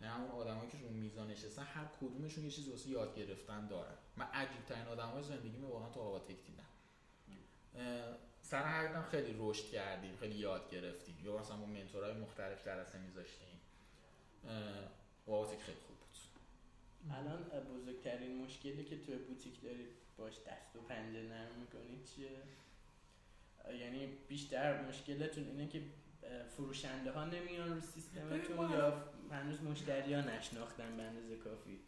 یعنی 0.00 0.14
همون 0.14 0.30
آدمایی 0.30 0.70
که 0.70 0.78
رو 0.78 0.88
میزان 0.88 1.30
نشستن 1.30 1.62
هر 1.62 1.84
کدومشون 2.00 2.44
یه 2.44 2.50
چیزی 2.50 2.70
واسه 2.70 2.90
یاد 2.90 3.18
گرفتن 3.18 3.66
دارن. 3.66 3.94
من 4.16 4.26
عجیب 4.26 4.64
ترین 4.64 4.86
آدمای 4.86 5.22
زندگی 5.22 5.56
واقعا 5.56 5.90
تو 5.90 6.00
آواتک 6.00 6.36
دیدم. 6.46 6.64
سر 8.42 8.62
هر 8.62 9.02
خیلی 9.02 9.36
رشد 9.38 9.64
کردیم 9.70 10.16
خیلی 10.16 10.34
یاد 10.34 10.70
گرفتیم. 10.70 11.16
یا 11.24 11.38
مثلا 11.38 11.56
با 11.56 11.66
منتورهای 11.66 12.12
مختلف 12.12 12.66
جلسه 12.66 12.98
میذاشتیم. 12.98 13.60
آواتک 15.26 15.58
خیلی 15.58 15.78
خوب. 15.86 15.93
الان 17.10 17.42
بزرگترین 17.74 18.44
مشکلی 18.44 18.84
که 18.84 18.98
توی 18.98 19.16
بوتیک 19.16 19.62
دارید 19.62 19.88
باش 20.18 20.34
دست 20.34 20.76
و 20.76 20.80
پنجه 20.88 21.22
نرم 21.22 21.54
می‌کنید 21.60 22.04
چیه؟ 22.04 22.30
یعنی 23.80 24.06
بیشتر 24.28 24.82
مشکلتون 24.82 25.44
اینه 25.44 25.68
که 25.68 25.82
فروشنده 26.56 27.10
ها 27.10 27.24
نمیان 27.24 27.74
رو 27.74 27.80
سیستمتون 27.80 28.70
یا 28.70 29.04
هنوز 29.30 29.62
مشتری 29.62 30.14
ها 30.14 30.20
نشناختن 30.20 30.96
به 30.96 31.02
اندازه 31.02 31.36
کافی؟ 31.36 31.80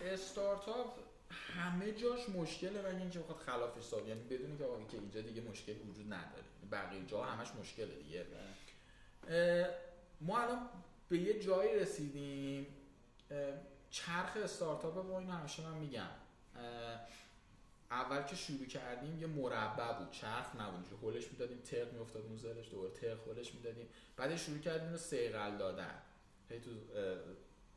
استارتاپ 0.00 0.98
همه 1.30 1.92
جاش 1.92 2.28
مشکله 2.28 2.82
و 2.82 2.86
اینکه 2.86 3.18
بخواد 3.18 3.38
خلافش 3.38 3.82
ساب 3.82 4.08
یعنی 4.08 4.20
بدونی 4.20 4.58
که 4.58 4.64
آقا 4.64 4.84
که 4.84 4.96
اینجا 4.96 5.20
دیگه 5.20 5.40
مشکل 5.40 5.72
وجود 5.72 6.06
نداره. 6.12 6.44
بقیه 6.72 7.06
جا 7.06 7.22
همش 7.22 7.48
مشکله 7.60 7.94
دیگه. 7.94 8.26
ما 10.20 10.38
الان 10.38 10.68
به 11.08 11.18
یه 11.18 11.40
جایی 11.40 11.74
رسیدیم 11.74 12.66
چرخ 13.90 14.36
استارتاپ 14.36 14.98
ما 14.98 15.18
این 15.18 15.30
همیشه 15.30 15.62
من 15.62 15.78
میگم 15.78 16.08
اول 17.90 18.22
که 18.22 18.36
شروع 18.36 18.66
کردیم 18.66 19.20
یه 19.20 19.26
مربع 19.26 19.92
بود 19.92 20.10
چرخ 20.10 20.56
نبود 20.60 20.88
که 20.88 20.96
هولش 20.96 21.32
می‌دادیم 21.32 21.58
ترق 21.58 21.92
میافتاد 21.92 22.22
اون 22.22 22.36
زلش 22.36 22.68
دوباره 22.70 22.90
ترق 22.90 23.28
هولش 23.28 23.54
می‌دادیم. 23.54 23.88
بعد 24.16 24.36
شروع 24.36 24.58
کردیم 24.58 24.90
رو 24.90 24.98
سیقل 24.98 25.58
دادن. 25.58 26.02
هی 26.50 26.60
تو 26.60 26.70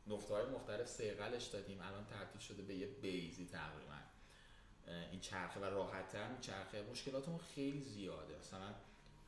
نقطه 0.06 0.34
های 0.34 0.46
مختلف 0.46 0.88
سیقلش 0.88 1.46
دادیم. 1.46 1.80
الان 1.80 2.04
تبدیل 2.04 2.40
شده 2.40 2.62
به 2.62 2.74
یه 2.74 2.86
بیزی 2.86 3.46
تقریبا. 3.46 3.94
این 5.10 5.20
چرخه 5.20 5.60
و 5.60 5.64
راحت 5.64 6.08
تر 6.08 6.28
چرخه 6.40 6.82
مشکلاتمون 6.82 7.40
خیلی 7.54 7.80
زیاده. 7.80 8.38
مثلا 8.38 8.74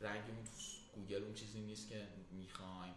رنگمون 0.00 0.44
تو 0.44 0.50
گوگل 0.94 1.22
اون 1.24 1.34
چیزی 1.34 1.60
نیست 1.60 1.88
که 1.88 2.02
می‌خوایم. 2.30 2.94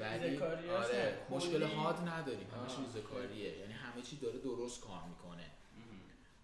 ولی 0.00 0.38
آره 0.70 1.16
مشکل 1.30 1.62
هات 1.62 2.00
نداریم 2.00 2.46
همش 2.50 2.72
ریزکاریه 2.78 3.58
یعنی 3.58 3.72
همه 3.72 4.02
چی 4.02 4.16
داره 4.16 4.38
درست 4.38 4.80
کار 4.80 5.02
می‌کنه. 5.08 5.46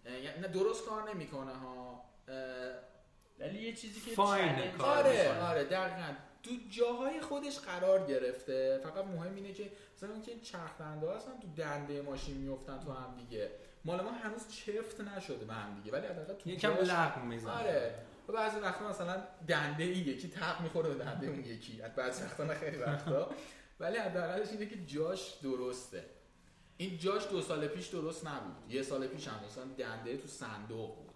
یعنی 0.05 0.41
نه 0.41 0.49
درست 0.49 0.85
کار 0.85 1.15
نمی‌کنه 1.15 1.53
ها. 1.55 2.05
ولی 3.39 3.63
یه 3.63 3.73
چیزی 3.73 4.01
که 4.01 4.11
فاین 4.11 4.57
challenge 4.57 4.77
کار 4.79 4.99
آره 4.99 5.23
می‌کنه. 5.23 5.41
آره 5.41 5.65
دقیقا. 5.65 6.13
تو 6.43 6.51
جاهای 6.71 7.21
خودش 7.21 7.59
قرار 7.59 8.07
گرفته. 8.07 8.81
فقط 8.83 9.05
مهم 9.05 9.35
اینه 9.35 9.53
که 9.53 9.71
مثلا 9.97 10.13
اینکه 10.13 10.31
این 10.31 10.41
چرخ 10.41 10.79
دنده 10.79 11.17
هستن 11.17 11.41
تو 11.41 11.49
دنده 11.57 12.03
ماشین 12.03 12.37
میفتن 12.37 12.79
تو 12.79 12.93
هم 12.93 13.17
دیگه. 13.17 13.51
مال 13.85 14.01
ما 14.01 14.11
هنوز 14.11 14.49
چفت 14.49 15.01
نشده 15.01 15.45
به 15.45 15.55
هم 15.55 15.81
دیگه 15.81 15.97
ولی 15.97 16.07
حداقل 16.07 16.35
تو 16.35 16.51
یکم 16.51 16.73
لغم 16.73 17.27
می‌زنه. 17.27 17.53
آره. 17.53 17.95
و 18.29 18.33
بعضی 18.33 18.61
وقتا 18.61 18.89
مثلا 18.89 19.23
دنده 19.49 19.85
ای 19.85 19.91
یکی 19.91 20.29
تق 20.29 20.61
می‌خوره 20.61 20.89
به 20.89 21.05
دنده 21.05 21.27
اون 21.27 21.45
یکی. 21.45 21.83
از 21.83 21.95
بعضی 21.95 22.23
وقتا 22.23 22.45
نه 22.45 22.55
خیلی 22.55 22.77
وقتا. 22.77 23.31
ولی 23.81 23.97
حداقلش 23.97 24.49
اینه 24.51 24.67
که 24.67 24.85
جاش 24.87 25.35
درسته. 25.43 26.05
این 26.77 26.99
جاش 26.99 27.29
دو 27.31 27.43
سال 27.43 27.69
پیش 27.69 27.87
درست 27.87 28.27
نبود. 28.27 28.57
یه 28.73 28.83
سال 28.83 29.07
پیش 29.07 29.29
هم 29.29 29.45
مثلا 29.47 29.65
دنده 29.65 30.17
تو 30.17 30.29
صندوق 30.29 30.97
بود. 30.97 31.15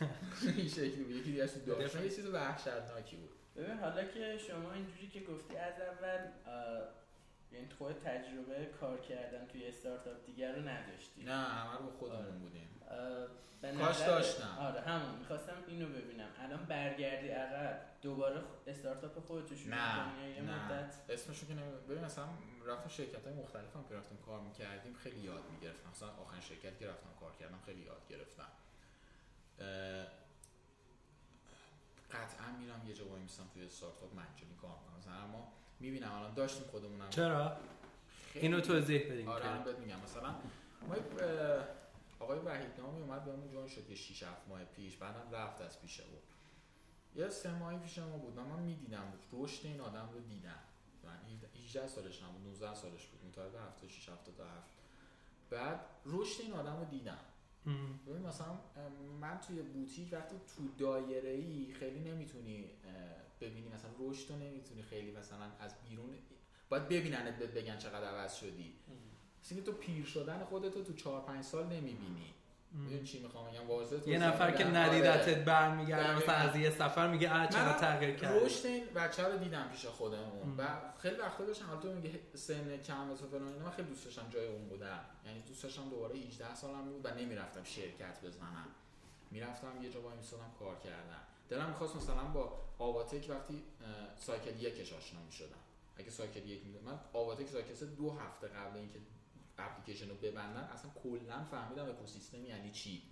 این 0.56 0.68
شکلی 0.68 1.04
بود. 1.04 1.16
یکی 1.16 1.30
دیگه 1.30 1.46
تو 1.88 2.02
یه 2.04 2.10
چیز 2.10 2.26
وحشتناکی 2.26 3.16
بود. 3.16 3.30
ببین 3.56 3.78
حالا 3.78 4.04
که 4.04 4.38
شما 4.38 4.72
اینجوری 4.72 5.08
که 5.08 5.20
گفتی 5.20 5.56
از 5.56 5.74
اول 5.80 6.18
یعنی 7.56 7.68
تو 7.68 7.92
تجربه 7.92 8.66
کار 8.80 9.00
کردن 9.00 9.46
توی 9.46 9.66
استارتاپ 9.66 10.26
دیگر 10.26 10.52
رو 10.52 10.68
نداشتی. 10.68 11.22
نه 11.22 11.32
همه 11.32 11.78
رو 11.78 11.90
خودمون 11.98 12.20
آره. 12.24 12.30
بودیم. 12.30 12.68
کاش 13.78 13.98
داشتم. 13.98 14.58
آره 14.60 14.80
همون. 14.80 15.18
می‌خواستم 15.18 15.56
اینو 15.66 15.88
ببینم. 15.88 16.28
الان 16.38 16.64
برگردی 16.64 17.28
عقب 17.28 17.80
دوباره 18.02 18.42
استارتاپ 18.66 19.26
خودتو 19.26 19.54
شروع 19.56 19.74
نه 19.74 20.12
کنی 20.12 20.30
یه 20.30 20.42
نه. 20.42 20.64
مدت؟ 20.72 20.94
اسمشو 21.08 21.46
که 21.46 21.54
نمی 21.54 21.70
ببین 21.88 22.04
مثلا 22.04 22.28
رفتم 22.66 22.88
شرکت 22.88 23.24
های 23.24 23.34
مختلف 23.34 23.76
هم 23.76 23.84
که 23.88 23.94
رفتیم 23.94 24.18
کار 24.26 24.40
می‌کردیم 24.40 24.94
خیلی 24.94 25.20
یاد 25.20 25.42
می‌گرفتم. 25.52 25.90
مثلا 25.90 26.08
آخرین 26.08 26.40
شرکتی 26.40 26.78
که 26.78 26.88
رفتم 26.88 27.08
کار 27.20 27.32
کردم 27.40 27.58
خیلی 27.66 27.80
یاد 27.82 28.08
گرفتم. 28.08 28.48
قطعا 32.10 32.46
میرم 32.60 32.82
یه 32.86 32.94
جا 32.94 33.08
وای 33.08 33.20
میستم 33.20 33.44
توی 33.54 33.64
استارتاپ 33.64 34.12
مجانی 34.12 34.54
کار 34.62 34.70
می‌کنم. 34.70 34.98
مثلا 34.98 35.14
اما 35.14 35.52
می‌بینم 35.80 36.12
الان 36.12 36.34
داشتیم 36.34 36.66
خودمونم. 36.70 37.10
چرا؟ 37.10 37.56
اینو 38.34 38.60
توضیح 38.60 39.12
بدین. 39.12 39.28
آره 39.28 39.46
الان 39.46 39.64
بهت 39.64 39.78
میگم. 39.78 40.00
مثلا 40.00 40.30
ما 40.88 40.94
آقای 42.20 42.38
وحید 42.38 42.70
نامی 42.78 43.00
اومد 43.00 43.24
بهمون 43.24 43.50
جوین 43.50 43.68
شد 43.68 43.90
یه 43.90 43.96
6 43.96 44.22
7 44.22 44.48
ماه 44.48 44.64
پیش. 44.64 44.96
بعدم 44.96 45.30
رفت 45.32 45.60
از 45.60 45.80
پیش 45.80 46.00
بود 46.00 46.22
یه 47.16 47.28
سه 47.28 47.52
ماهی 47.58 47.78
پیش 47.78 47.98
ما 47.98 48.16
بود. 48.16 48.38
و 48.38 48.40
من 48.40 48.62
می‌دیدم. 48.62 49.12
رشد 49.32 49.66
این 49.66 49.80
آدم 49.80 50.08
رو 50.12 50.20
دیدم. 50.20 50.58
من 51.04 51.18
18 51.64 51.86
سالش 51.86 52.22
نبود 52.22 52.46
19 52.46 52.74
سالش 52.74 53.06
بود. 53.06 53.24
متولد 53.28 53.54
76 53.54 54.08
77 54.08 54.66
بعد 55.50 55.80
رشد 56.06 56.40
این 56.40 56.52
آدم 56.52 56.78
رو 56.78 56.84
دیدم. 56.84 57.18
ببین 58.06 58.26
مثلا 58.26 58.58
من 59.20 59.40
توی 59.40 59.62
بوتیک 59.62 60.12
وقتی 60.12 60.36
تو 60.56 60.68
دایره 60.78 61.30
ای 61.30 61.72
خیلی 61.72 62.00
نمی‌تونی 62.00 62.70
ببینی 63.40 63.68
مثلا 63.68 63.90
رشد 63.98 64.30
رو 64.30 64.36
نمی‌تونی 64.36 64.82
خیلی 64.82 65.10
مثلا 65.10 65.50
از 65.60 65.74
بیرون 65.88 66.10
باید 66.68 66.88
ببیننت 66.88 67.38
بهت 67.38 67.50
بگن 67.50 67.78
چقدر 67.78 68.06
عوض 68.06 68.34
شدی. 68.34 68.74
اینکه 69.50 69.66
تو 69.66 69.72
پیر 69.72 70.04
شدن 70.04 70.44
خودتو 70.44 70.84
تو 70.84 70.92
4 70.92 71.22
5 71.22 71.44
سال 71.44 71.66
نمی‌بینی. 71.66 72.34
می‌دونی 72.72 73.04
چی 73.04 73.22
می‌خوام 73.22 73.50
بگم؟ 73.50 73.66
واضح 73.66 74.08
یه 74.08 74.18
نفر 74.18 74.50
که؟ 74.50 74.64
ندیدتت 74.64 75.28
آره. 75.28 75.42
برمیگرده 75.42 76.16
مثلا. 76.16 76.34
از 76.34 76.56
یه 76.56 76.70
سفر 76.70 77.08
میگه 77.08 77.34
اه 77.34 77.48
چرا 77.48 77.72
تغییر 77.72 78.16
کرد 78.16 78.42
رشد 78.42 78.66
این 78.66 78.84
بچه 78.94 79.28
رو 79.28 79.38
دیدم 79.38 79.68
پیش 79.68 79.86
خودمون. 79.86 80.56
و 80.58 80.66
خیلی 80.98 81.16
وقتا 81.16 81.44
داشتم 81.44 81.66
حالا 81.66 81.80
تو 81.80 81.92
میگه 81.92 82.20
سن 82.34 82.76
کم 82.76 83.10
و 83.10 83.14
فلان 83.14 83.48
اینا 83.48 83.64
من 83.64 83.70
خیلی 83.70 83.88
دوست 83.88 84.04
داشتم 84.04 84.26
جای 84.30 84.46
اون 84.46 84.68
بودم. 84.68 85.00
یعنی 85.26 85.40
دوست 85.40 85.62
داشتم 85.62 85.88
دوباره 85.88 86.18
18 86.18 86.54
سالم 86.54 86.84
بود 86.84 87.00
و 87.06 87.14
نمی‌رفتم 87.14 87.64
شرکت 87.64 88.20
بزنم. 88.24 88.66
می‌رفتم 89.30 89.82
یه 89.82 89.90
جا 89.90 90.00
وای 90.00 90.16
میستادم 90.16 90.50
کار 90.58 90.78
کردم. 90.78 91.20
دلم 91.48 91.68
می‌خواست 91.68 91.96
مثلا 91.96 92.24
با 92.24 92.58
آواتک 92.78 93.26
وقتی 93.28 93.62
سایکل 94.16 94.62
یکش 94.62 94.92
آشنا 94.92 95.22
می‌شدم. 95.22 95.56
اگه 95.96 96.10
سایکل 96.10 96.48
یک 96.48 96.66
می‌دونم 96.66 96.84
من 96.84 97.00
آواتک 97.12 97.48
سایکل 97.48 97.74
سه 97.74 97.86
دو 97.86 98.10
هفته 98.10 98.48
قبل 98.48 98.76
اینکه 98.78 98.98
اپلیکیشن 99.58 100.08
رو 100.08 100.14
ببندن 100.16 100.60
اصلا 100.60 100.90
کلا 101.02 101.44
فهمیدم 101.44 101.88
اکوسیستم 101.88 102.44
یعنی 102.44 102.70
چی. 102.70 103.02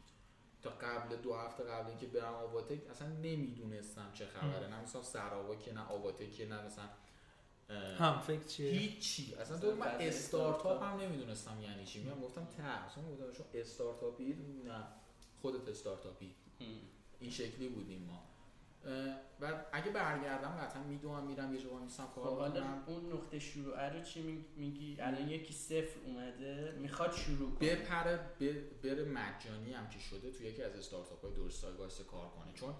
تا 0.62 0.70
قبل 0.70 1.16
دو 1.16 1.34
هفته 1.34 1.64
قبل 1.64 1.88
اینکه 1.88 2.06
برم 2.06 2.34
آواتک 2.34 2.90
اصلا 2.90 3.08
نمی‌دونستم 3.08 4.10
چه 4.14 4.26
خبره. 4.26 4.68
نه 4.68 4.82
مثلا 4.82 5.02
سراوا 5.02 5.54
که 5.56 5.72
نه 5.72 5.88
آواتک 5.88 6.32
که 6.32 6.46
نه 6.46 6.62
مثلا 6.66 6.88
هم 7.98 8.18
فکر 8.18 8.44
چیه؟ 8.44 8.70
هیچی. 8.70 9.34
اصلا 9.34 9.58
تو 9.58 9.74
من 9.74 9.86
استارتاپ. 9.86 10.82
هم 10.82 11.00
نمی‌دونستم 11.00 11.60
یعنی 11.62 11.84
چی. 11.84 12.02
میگم 12.02 12.20
گفتم 12.20 12.44
ته 12.44 12.62
اصلا 12.62 13.04
گفتم 13.04 13.32
شما 13.32 13.46
استارتاپی؟ 13.54 14.34
نه. 14.64 14.84
خودت 15.42 15.68
استارتاپی. 15.68 16.34
این 17.24 17.32
شکلی 17.32 17.68
بودیم 17.68 18.02
ما. 18.02 18.22
و 19.40 19.64
اگه 19.72 19.90
برگردم 19.90 20.48
قطعا 20.48 20.82
می‌دونم 20.82 21.26
میرم 21.26 21.54
یه 21.54 21.60
میستم 21.82 22.06
خب 22.06 22.14
کار 22.14 22.38
حالا 22.38 22.60
کنم 22.60 22.84
اون 22.86 23.12
نقطه 23.12 23.38
شروع. 23.38 23.88
رو 23.88 24.02
چی 24.02 24.22
می- 24.22 24.44
میگی؟ 24.56 24.96
الان 25.00 25.28
یکی 25.28 25.52
صفر 25.52 25.98
اومده 26.06 26.72
می‌خواد 26.78 27.12
شروع 27.12 27.54
کنه. 27.54 27.74
بپره 27.74 28.16
بره 28.82 29.04
مجانی 29.04 29.72
هم 29.72 29.88
که 29.88 29.98
شده 29.98 30.30
تو 30.30 30.44
یکی 30.44 30.62
از 30.62 30.76
استارتاپ 30.76 31.22
های 31.24 31.34
درست 31.34 31.64
واسه 31.64 32.04
کار 32.04 32.28
کنه. 32.28 32.52
چون 32.54 32.74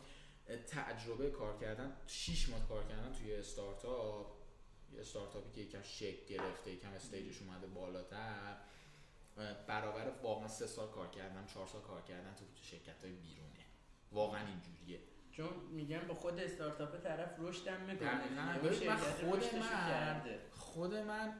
تجربه 0.67 1.31
کار 1.31 1.59
کردن 1.59 1.97
6 2.07 2.49
ماه 2.49 2.69
کار 2.69 2.85
کردن 2.85 3.13
توی 3.13 3.35
استارتاپ 3.35 4.27
یه 4.93 5.01
استارتاپی 5.01 5.51
که 5.55 5.61
یکم 5.61 5.83
شکل 5.83 6.27
گرفته 6.35 6.71
یکم 6.71 6.93
استیجش 6.93 7.43
اومده 7.43 7.67
بالاتر. 7.67 8.57
برابر 9.67 10.13
واقعا 10.23 10.49
سه 10.49 10.67
سال 10.67 10.89
کار 10.89 11.11
کردن 11.11 11.47
چهار 11.47 11.67
سال 11.67 11.81
کار 11.83 12.03
کردن 12.03 12.35
تو 12.35 12.45
شرکت 12.63 13.05
های 13.05 13.13
بیرونه 13.13 13.54
واقعا 14.15 14.47
اینجوریه. 14.47 15.01
چون 15.33 15.49
میگن 15.71 16.07
با 16.09 16.15
خود 16.15 16.39
استارتاپ 16.39 16.97
طرف 17.03 17.29
رشدم 17.39 17.81
می‌کنه. 17.81 18.11
خود 19.31 19.55
من- 19.61 19.69
کرده. 19.91 20.41
خود 20.51 20.95
من 20.95 21.33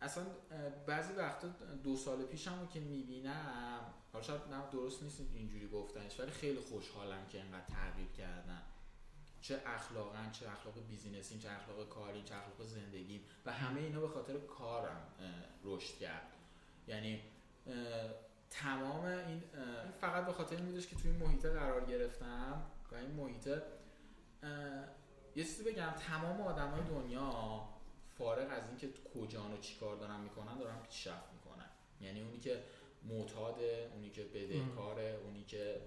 اصلا 0.00 0.24
بعضی 0.86 1.12
وقتا 1.12 1.48
دو 1.84 1.96
سال 1.96 2.22
پیشم 2.22 2.60
رو 2.60 2.66
که 2.66 2.80
می‌بینم 2.80 3.80
حالا 4.12 4.24
شاید 4.24 4.40
نه 4.50 4.62
درست 4.72 5.02
نیست 5.02 5.20
اینجوری 5.34 5.68
گفتنش 5.68 6.20
ولی 6.20 6.30
خیلی 6.30 6.60
خوشحالم 6.60 7.26
که 7.28 7.38
اینقدر 7.42 7.64
تغییر 7.66 8.08
کردم 8.08 8.62
چه 9.40 9.60
اخلاقا 9.66 10.18
چه 10.32 10.48
اخلاق 10.50 10.74
بیزینسی 10.88 11.38
چه 11.38 11.50
اخلاق 11.50 11.88
کاری 11.88 12.22
چه 12.22 12.34
اخلاق 12.34 12.62
زندگی 12.62 13.24
و 13.46 13.52
همه 13.52 13.80
اینا 13.80 14.00
به 14.00 14.08
خاطر 14.08 14.38
کارم 14.38 15.00
رشد 15.64 15.98
کرد. 15.98 16.32
یعنی 16.88 17.20
تمام 18.50 19.04
این 19.04 19.42
فقط 20.00 20.26
به 20.26 20.32
خاطر 20.32 20.56
این 20.56 20.64
بودش 20.64 20.86
که 20.86 20.96
توی 20.96 21.10
این 21.10 21.22
محیط 21.22 21.46
قرار 21.46 21.84
گرفتم 21.84 22.62
و 22.92 22.94
این 22.94 23.10
محیط 23.10 23.46
یه 25.36 25.44
چیزی 25.44 25.64
بگم 25.64 25.90
تمام 25.90 26.40
آدمای 26.40 26.80
دنیا 26.82 27.68
فارغ 28.18 28.50
از 28.50 28.68
اینکه 28.68 28.88
کجان 29.14 29.52
و 29.52 29.56
چیکار 29.56 29.96
دارن 29.96 30.20
می‌کنن 30.20 30.58
دارن 30.58 30.82
پیشرفت 30.82 31.32
می‌کنن. 31.32 31.66
یعنی 32.00 32.22
اونی 32.22 32.38
که 32.38 32.62
معتاده 33.04 33.90
اونی 33.94 34.10
که 34.10 34.24
بدهکاره 34.24 35.18
اونی 35.24 35.44
که 35.44 35.80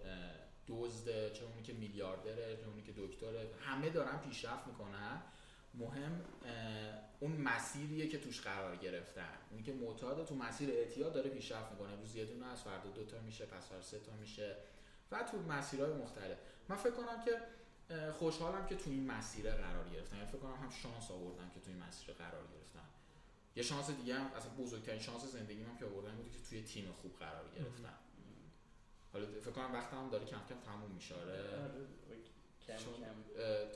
دزده 0.68 1.32
چه 1.34 1.46
اونی 1.46 1.62
که 1.64 1.74
میلیاردره 1.74 2.58
چه 2.58 2.68
اونی 2.68 2.82
که 2.82 2.94
دکتره 2.98 3.50
همه 3.62 3.90
دارن 3.90 4.18
پیشرفت 4.18 4.68
می‌کنن. 4.68 5.22
مهم 5.74 6.22
اون 7.20 7.32
مسیریه 7.32 8.08
که 8.08 8.20
توش 8.20 8.42
قرار 8.42 8.76
گرفتن. 8.76 9.38
اونی 9.52 9.64
که 9.64 9.74
معتاده 9.74 10.26
تو 10.26 10.36
مسیر 10.36 10.70
اعتیاد 10.70 11.14
داره 11.14 11.30
پیشرفت 11.30 11.72
می‌کنه. 11.72 11.94
امروز 11.94 12.16
یه 12.16 12.26
دونه 12.26 12.46
از 12.46 12.62
فردا 12.62 12.90
دو 12.90 13.06
تا 13.06 13.20
میشه 13.20 13.46
پس 13.46 13.68
فردا 13.68 13.82
سه 13.82 14.00
تا 14.00 14.12
میشه. 14.12 14.56
و 15.12 15.24
تو 15.24 15.42
مسیرهای 15.42 15.94
مختلف. 15.94 16.38
من 16.70 16.76
فکر 16.76 16.92
کنم 16.92 17.26
که 17.26 17.42
خوشحالم 18.12 18.68
که 18.68 18.76
تو 18.76 18.90
این 18.90 19.12
مسیر 19.12 19.52
قرار 19.52 19.90
گرفتم 19.90 20.16
یعنی 20.16 20.28
فکر 20.28 20.38
کنم 20.38 20.56
هم 20.56 20.70
شانس 20.70 21.12
آوردم 21.12 21.50
که 21.50 21.60
تو 21.60 21.72
این 21.72 21.84
مسیر 21.84 22.14
قرار 22.16 22.48
گرفتم 22.48 22.90
یه 23.56 23.64
شانس 23.64 23.90
دیگه 23.90 24.16
هم 24.16 24.32
اصلا 24.36 24.52
بزرگترین 24.52 25.00
شانس 25.00 25.26
زندگی 25.26 25.64
من 25.64 25.78
که 25.78 25.86
آوردم 25.86 26.16
بوده 26.16 26.30
که 26.30 26.38
توی 26.50 26.64
تیم 26.64 26.92
خوب 26.92 27.16
قرار 27.20 27.46
گرفتم 27.56 27.94
حالا 29.14 29.26
فکر 29.26 29.52
کنم 29.52 29.74
وقتم 29.74 30.10
داره 30.10 30.26
کم 30.26 30.38
کم 30.50 30.56
تموم 30.66 30.92
میشه. 30.92 31.16
آره. 31.16 31.34
آره، 31.34 31.88
کم 32.68 32.78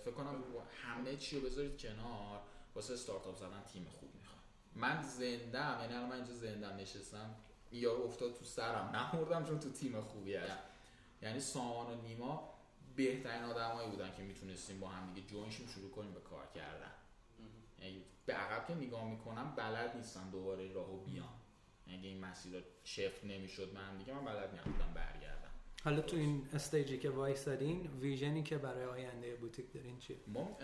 فکر 0.05 0.11
کنم 0.11 0.43
همه 0.83 1.15
چی 1.15 1.39
رو 1.39 1.45
بذارید 1.45 1.81
کنار 1.81 2.41
واسه 2.75 2.93
استارتاپ 2.93 3.35
زدن 3.35 3.63
تیم 3.73 3.87
خوب 3.99 4.09
می‌خوام 4.15 4.39
من 4.75 5.03
زنده 5.03 5.59
ام 5.59 5.91
یعنی 5.91 6.05
من 6.05 6.15
اینجا 6.15 6.33
زنده 6.33 6.73
نشستم 6.73 7.35
این 7.71 7.81
یارو 7.81 8.03
افتاد 8.03 8.33
تو 8.33 8.45
سرم 8.45 8.95
نمردم 8.95 9.45
چون 9.45 9.59
تو 9.59 9.71
تیم 9.71 10.01
خوبی 10.01 10.35
هست 10.35 10.63
یعنی 11.21 11.39
سامان 11.39 11.93
و 11.93 12.01
نیما 12.01 12.53
بهترین 12.95 13.43
آدمایی 13.43 13.89
بودن 13.89 14.15
که 14.17 14.23
می‌تونستیم 14.23 14.79
با 14.79 14.87
هم 14.87 15.13
دیگه 15.13 15.27
جوینشیم 15.27 15.67
شروع 15.67 15.91
کنیم 15.91 16.13
به 16.13 16.19
کار 16.19 16.47
کردن. 16.55 16.91
یعنی 17.79 18.03
به 18.25 18.33
عقب 18.33 18.67
که 18.67 18.75
نگاه 18.75 19.09
می‌کنم 19.09 19.53
بلد 19.55 19.95
نیستم 19.97 20.29
دوباره 20.31 20.73
راهو 20.73 20.97
بیام. 20.97 21.33
اگه 21.87 22.07
این 22.07 22.25
مسیر 22.25 22.63
چفت 22.83 23.23
نمی‌شد 23.23 23.73
من 23.73 23.97
دیگه 23.97 24.13
من 24.13 24.25
بلد 24.25 24.51
برگردم 24.51 24.74
حالا 25.85 26.01
تو 26.01 26.17
این 26.17 26.47
stage 26.53 26.90
ی 26.90 26.97
که 26.97 27.09
وایسادین 27.09 27.87
vision 27.87 28.35
ی 28.35 28.43
که 28.43 28.57
برای 28.57 28.85
آینده 28.85 29.35
بوتیک 29.35 29.73
دارین 29.73 29.99
چیه؟ 29.99 30.17
ما 30.27 30.57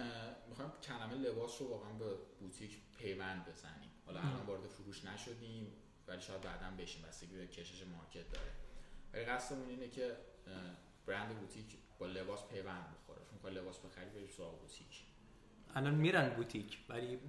می‌خوایم 0.50 0.72
کلمه 0.84 1.14
لباس 1.14 1.62
رو 1.62 1.68
واقعا 1.68 1.94
به 1.94 2.16
بوتیک 2.40 2.82
پیوند 2.98 3.46
بزنیم. 3.46 3.90
حالا 4.06 4.20
الان 4.20 4.46
وارد 4.46 4.68
فروش 4.68 5.06
نشدیم 5.06 5.74
ولی 6.08 6.22
شاید 6.22 6.42
بعدا 6.42 6.84
بشیم. 6.84 7.02
بستگی 7.08 7.36
به 7.36 7.48
کشش 7.48 7.84
market 7.84 8.32
داره. 8.32 8.52
ولی 9.14 9.26
قصدمون 9.26 9.70
اینه 9.70 9.90
که 9.90 10.18
برند 11.06 11.40
بوتیک 11.40 11.78
با 12.00 12.06
لباس 12.06 12.48
پیوند 12.48 12.86
بخوره. 12.94 13.22
چون 13.42 13.52
لباس 13.52 13.80
بخری 13.80 14.10
بری 14.10 14.28
سراغ 14.28 14.60
بوتیک. 14.62 15.06
الان 15.76 15.94
میرن 15.94 16.30
بوتیک 16.30 16.78
ولی. 16.90 17.20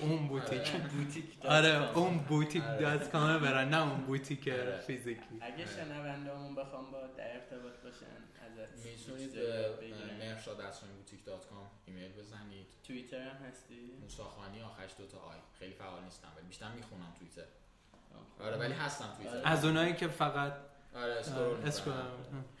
اون 0.00 0.28
بوتیک 0.28 0.60
آره. 0.60 0.88
بوتیک 0.88 1.24
آره 1.56 1.90
اون 1.98 2.18
بوتیک 2.18 2.62
آره. 2.62 2.80
دات 2.80 3.10
کام 3.10 3.38
برن 3.38 3.68
نه 3.68 3.82
اون 3.90 4.00
بوتیک 4.00 4.48
آره. 4.48 4.78
فیزیکی 4.78 5.20
اگه 5.40 5.54
آره. 5.54 5.66
شنوندهامون 5.66 6.54
بخوام 6.54 6.90
با 6.90 7.06
در 7.06 7.32
ارتباط 7.34 7.72
باشن 7.84 8.06
ازت 8.46 8.86
می‌تونید 8.86 9.32
بگیرن. 9.80 10.16
مهرشاد 10.18 10.60
بوتیک 10.96 11.24
دات 11.24 11.46
کام 11.48 11.66
ایمیل 11.86 12.12
بزنید 12.12 12.66
توییتر 12.84 13.28
هم 13.28 13.46
هستی 13.46 13.92
موساخانی 14.02 14.62
آخرش 14.62 14.90
دوتا 14.98 15.18
آی 15.18 15.36
خیلی 15.58 15.74
فعال 15.74 16.04
نیستم 16.04 16.28
ولی 16.36 16.46
بیشتر 16.46 16.72
می‌خونم 16.72 17.14
توییتر. 17.18 17.44
آره 18.40 18.56
ولی 18.56 18.72
هستم 18.72 19.04
توییتر 19.16 19.36
آره. 19.36 19.48
از 19.48 19.64
اونایی 19.64 19.94
که 19.94 20.08
فقط 20.08 20.52
آره 20.94 21.12
اسکرول. 21.12 21.66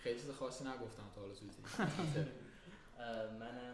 خیلی 0.02 0.20
چیز 0.20 0.30
خاصی 0.30 0.64
نگفتم 0.64 1.02
تا 1.14 1.20
حالا 1.20 1.34
توییتر 1.40 2.30
منم 3.40 3.67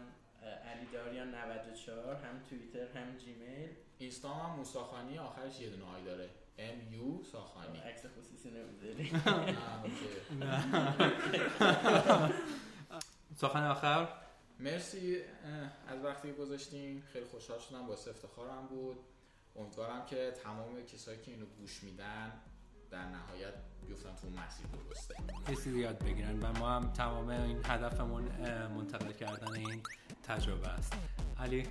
اه، 0.85 0.91
علی 0.91 0.97
داریان 0.97 1.35
94 1.35 2.15
هم 2.15 2.43
توییتر 2.49 2.99
هم 2.99 3.17
جیمیل. 3.17 3.69
اینستا 3.97 4.33
هم 4.33 4.55
موساخانی 4.55 5.17
آخرش 5.17 5.59
یه 5.59 5.69
دونه 5.69 5.85
آی 5.85 6.03
داره. 6.03 6.29
M 6.57 6.93
U 6.93 7.25
ساخانی. 7.31 7.79
عکس 7.79 8.05
خصوصی 8.05 8.51
نمی‌ذاری. 8.51 9.11
سخن 13.41 13.63
آخر. 13.67 14.07
مرسی 14.59 15.21
از 15.87 16.03
وقتی 16.03 16.27
که 16.27 16.33
گذاشتین. 16.33 17.03
خیلی 17.13 17.25
خوشحال 17.25 17.59
شدم. 17.59 17.87
باعث 17.87 18.07
افتخارم 18.07 18.67
بود. 18.67 18.97
امیدوارم 19.55 20.05
که 20.05 20.33
تمام 20.43 20.85
کسایی 20.85 21.21
که 21.21 21.31
اینو 21.31 21.45
گوش 21.45 21.83
میدن 21.83 22.31
در 22.95 23.05
نهایت 23.05 23.53
بیفتن 23.87 24.15
تو 24.15 24.27
مسیر 24.27 24.65
درسته. 24.67 25.15
چیزی 25.47 25.79
یاد 25.79 26.03
بگیرن 26.03 26.39
و 26.39 26.59
ما 26.59 26.69
هم 26.69 26.93
تمام 26.93 27.29
این 27.29 27.57
هدفمون 27.65 28.23
منتقل 28.77 29.11
کردن 29.11 29.53
این 29.53 29.81
تجربه 30.23 30.67
است. 30.67 30.93
علی. 31.39 31.63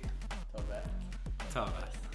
تا 0.53 0.61
بعد. 0.61 0.91
تا 1.53 1.65
بعد. 1.65 2.14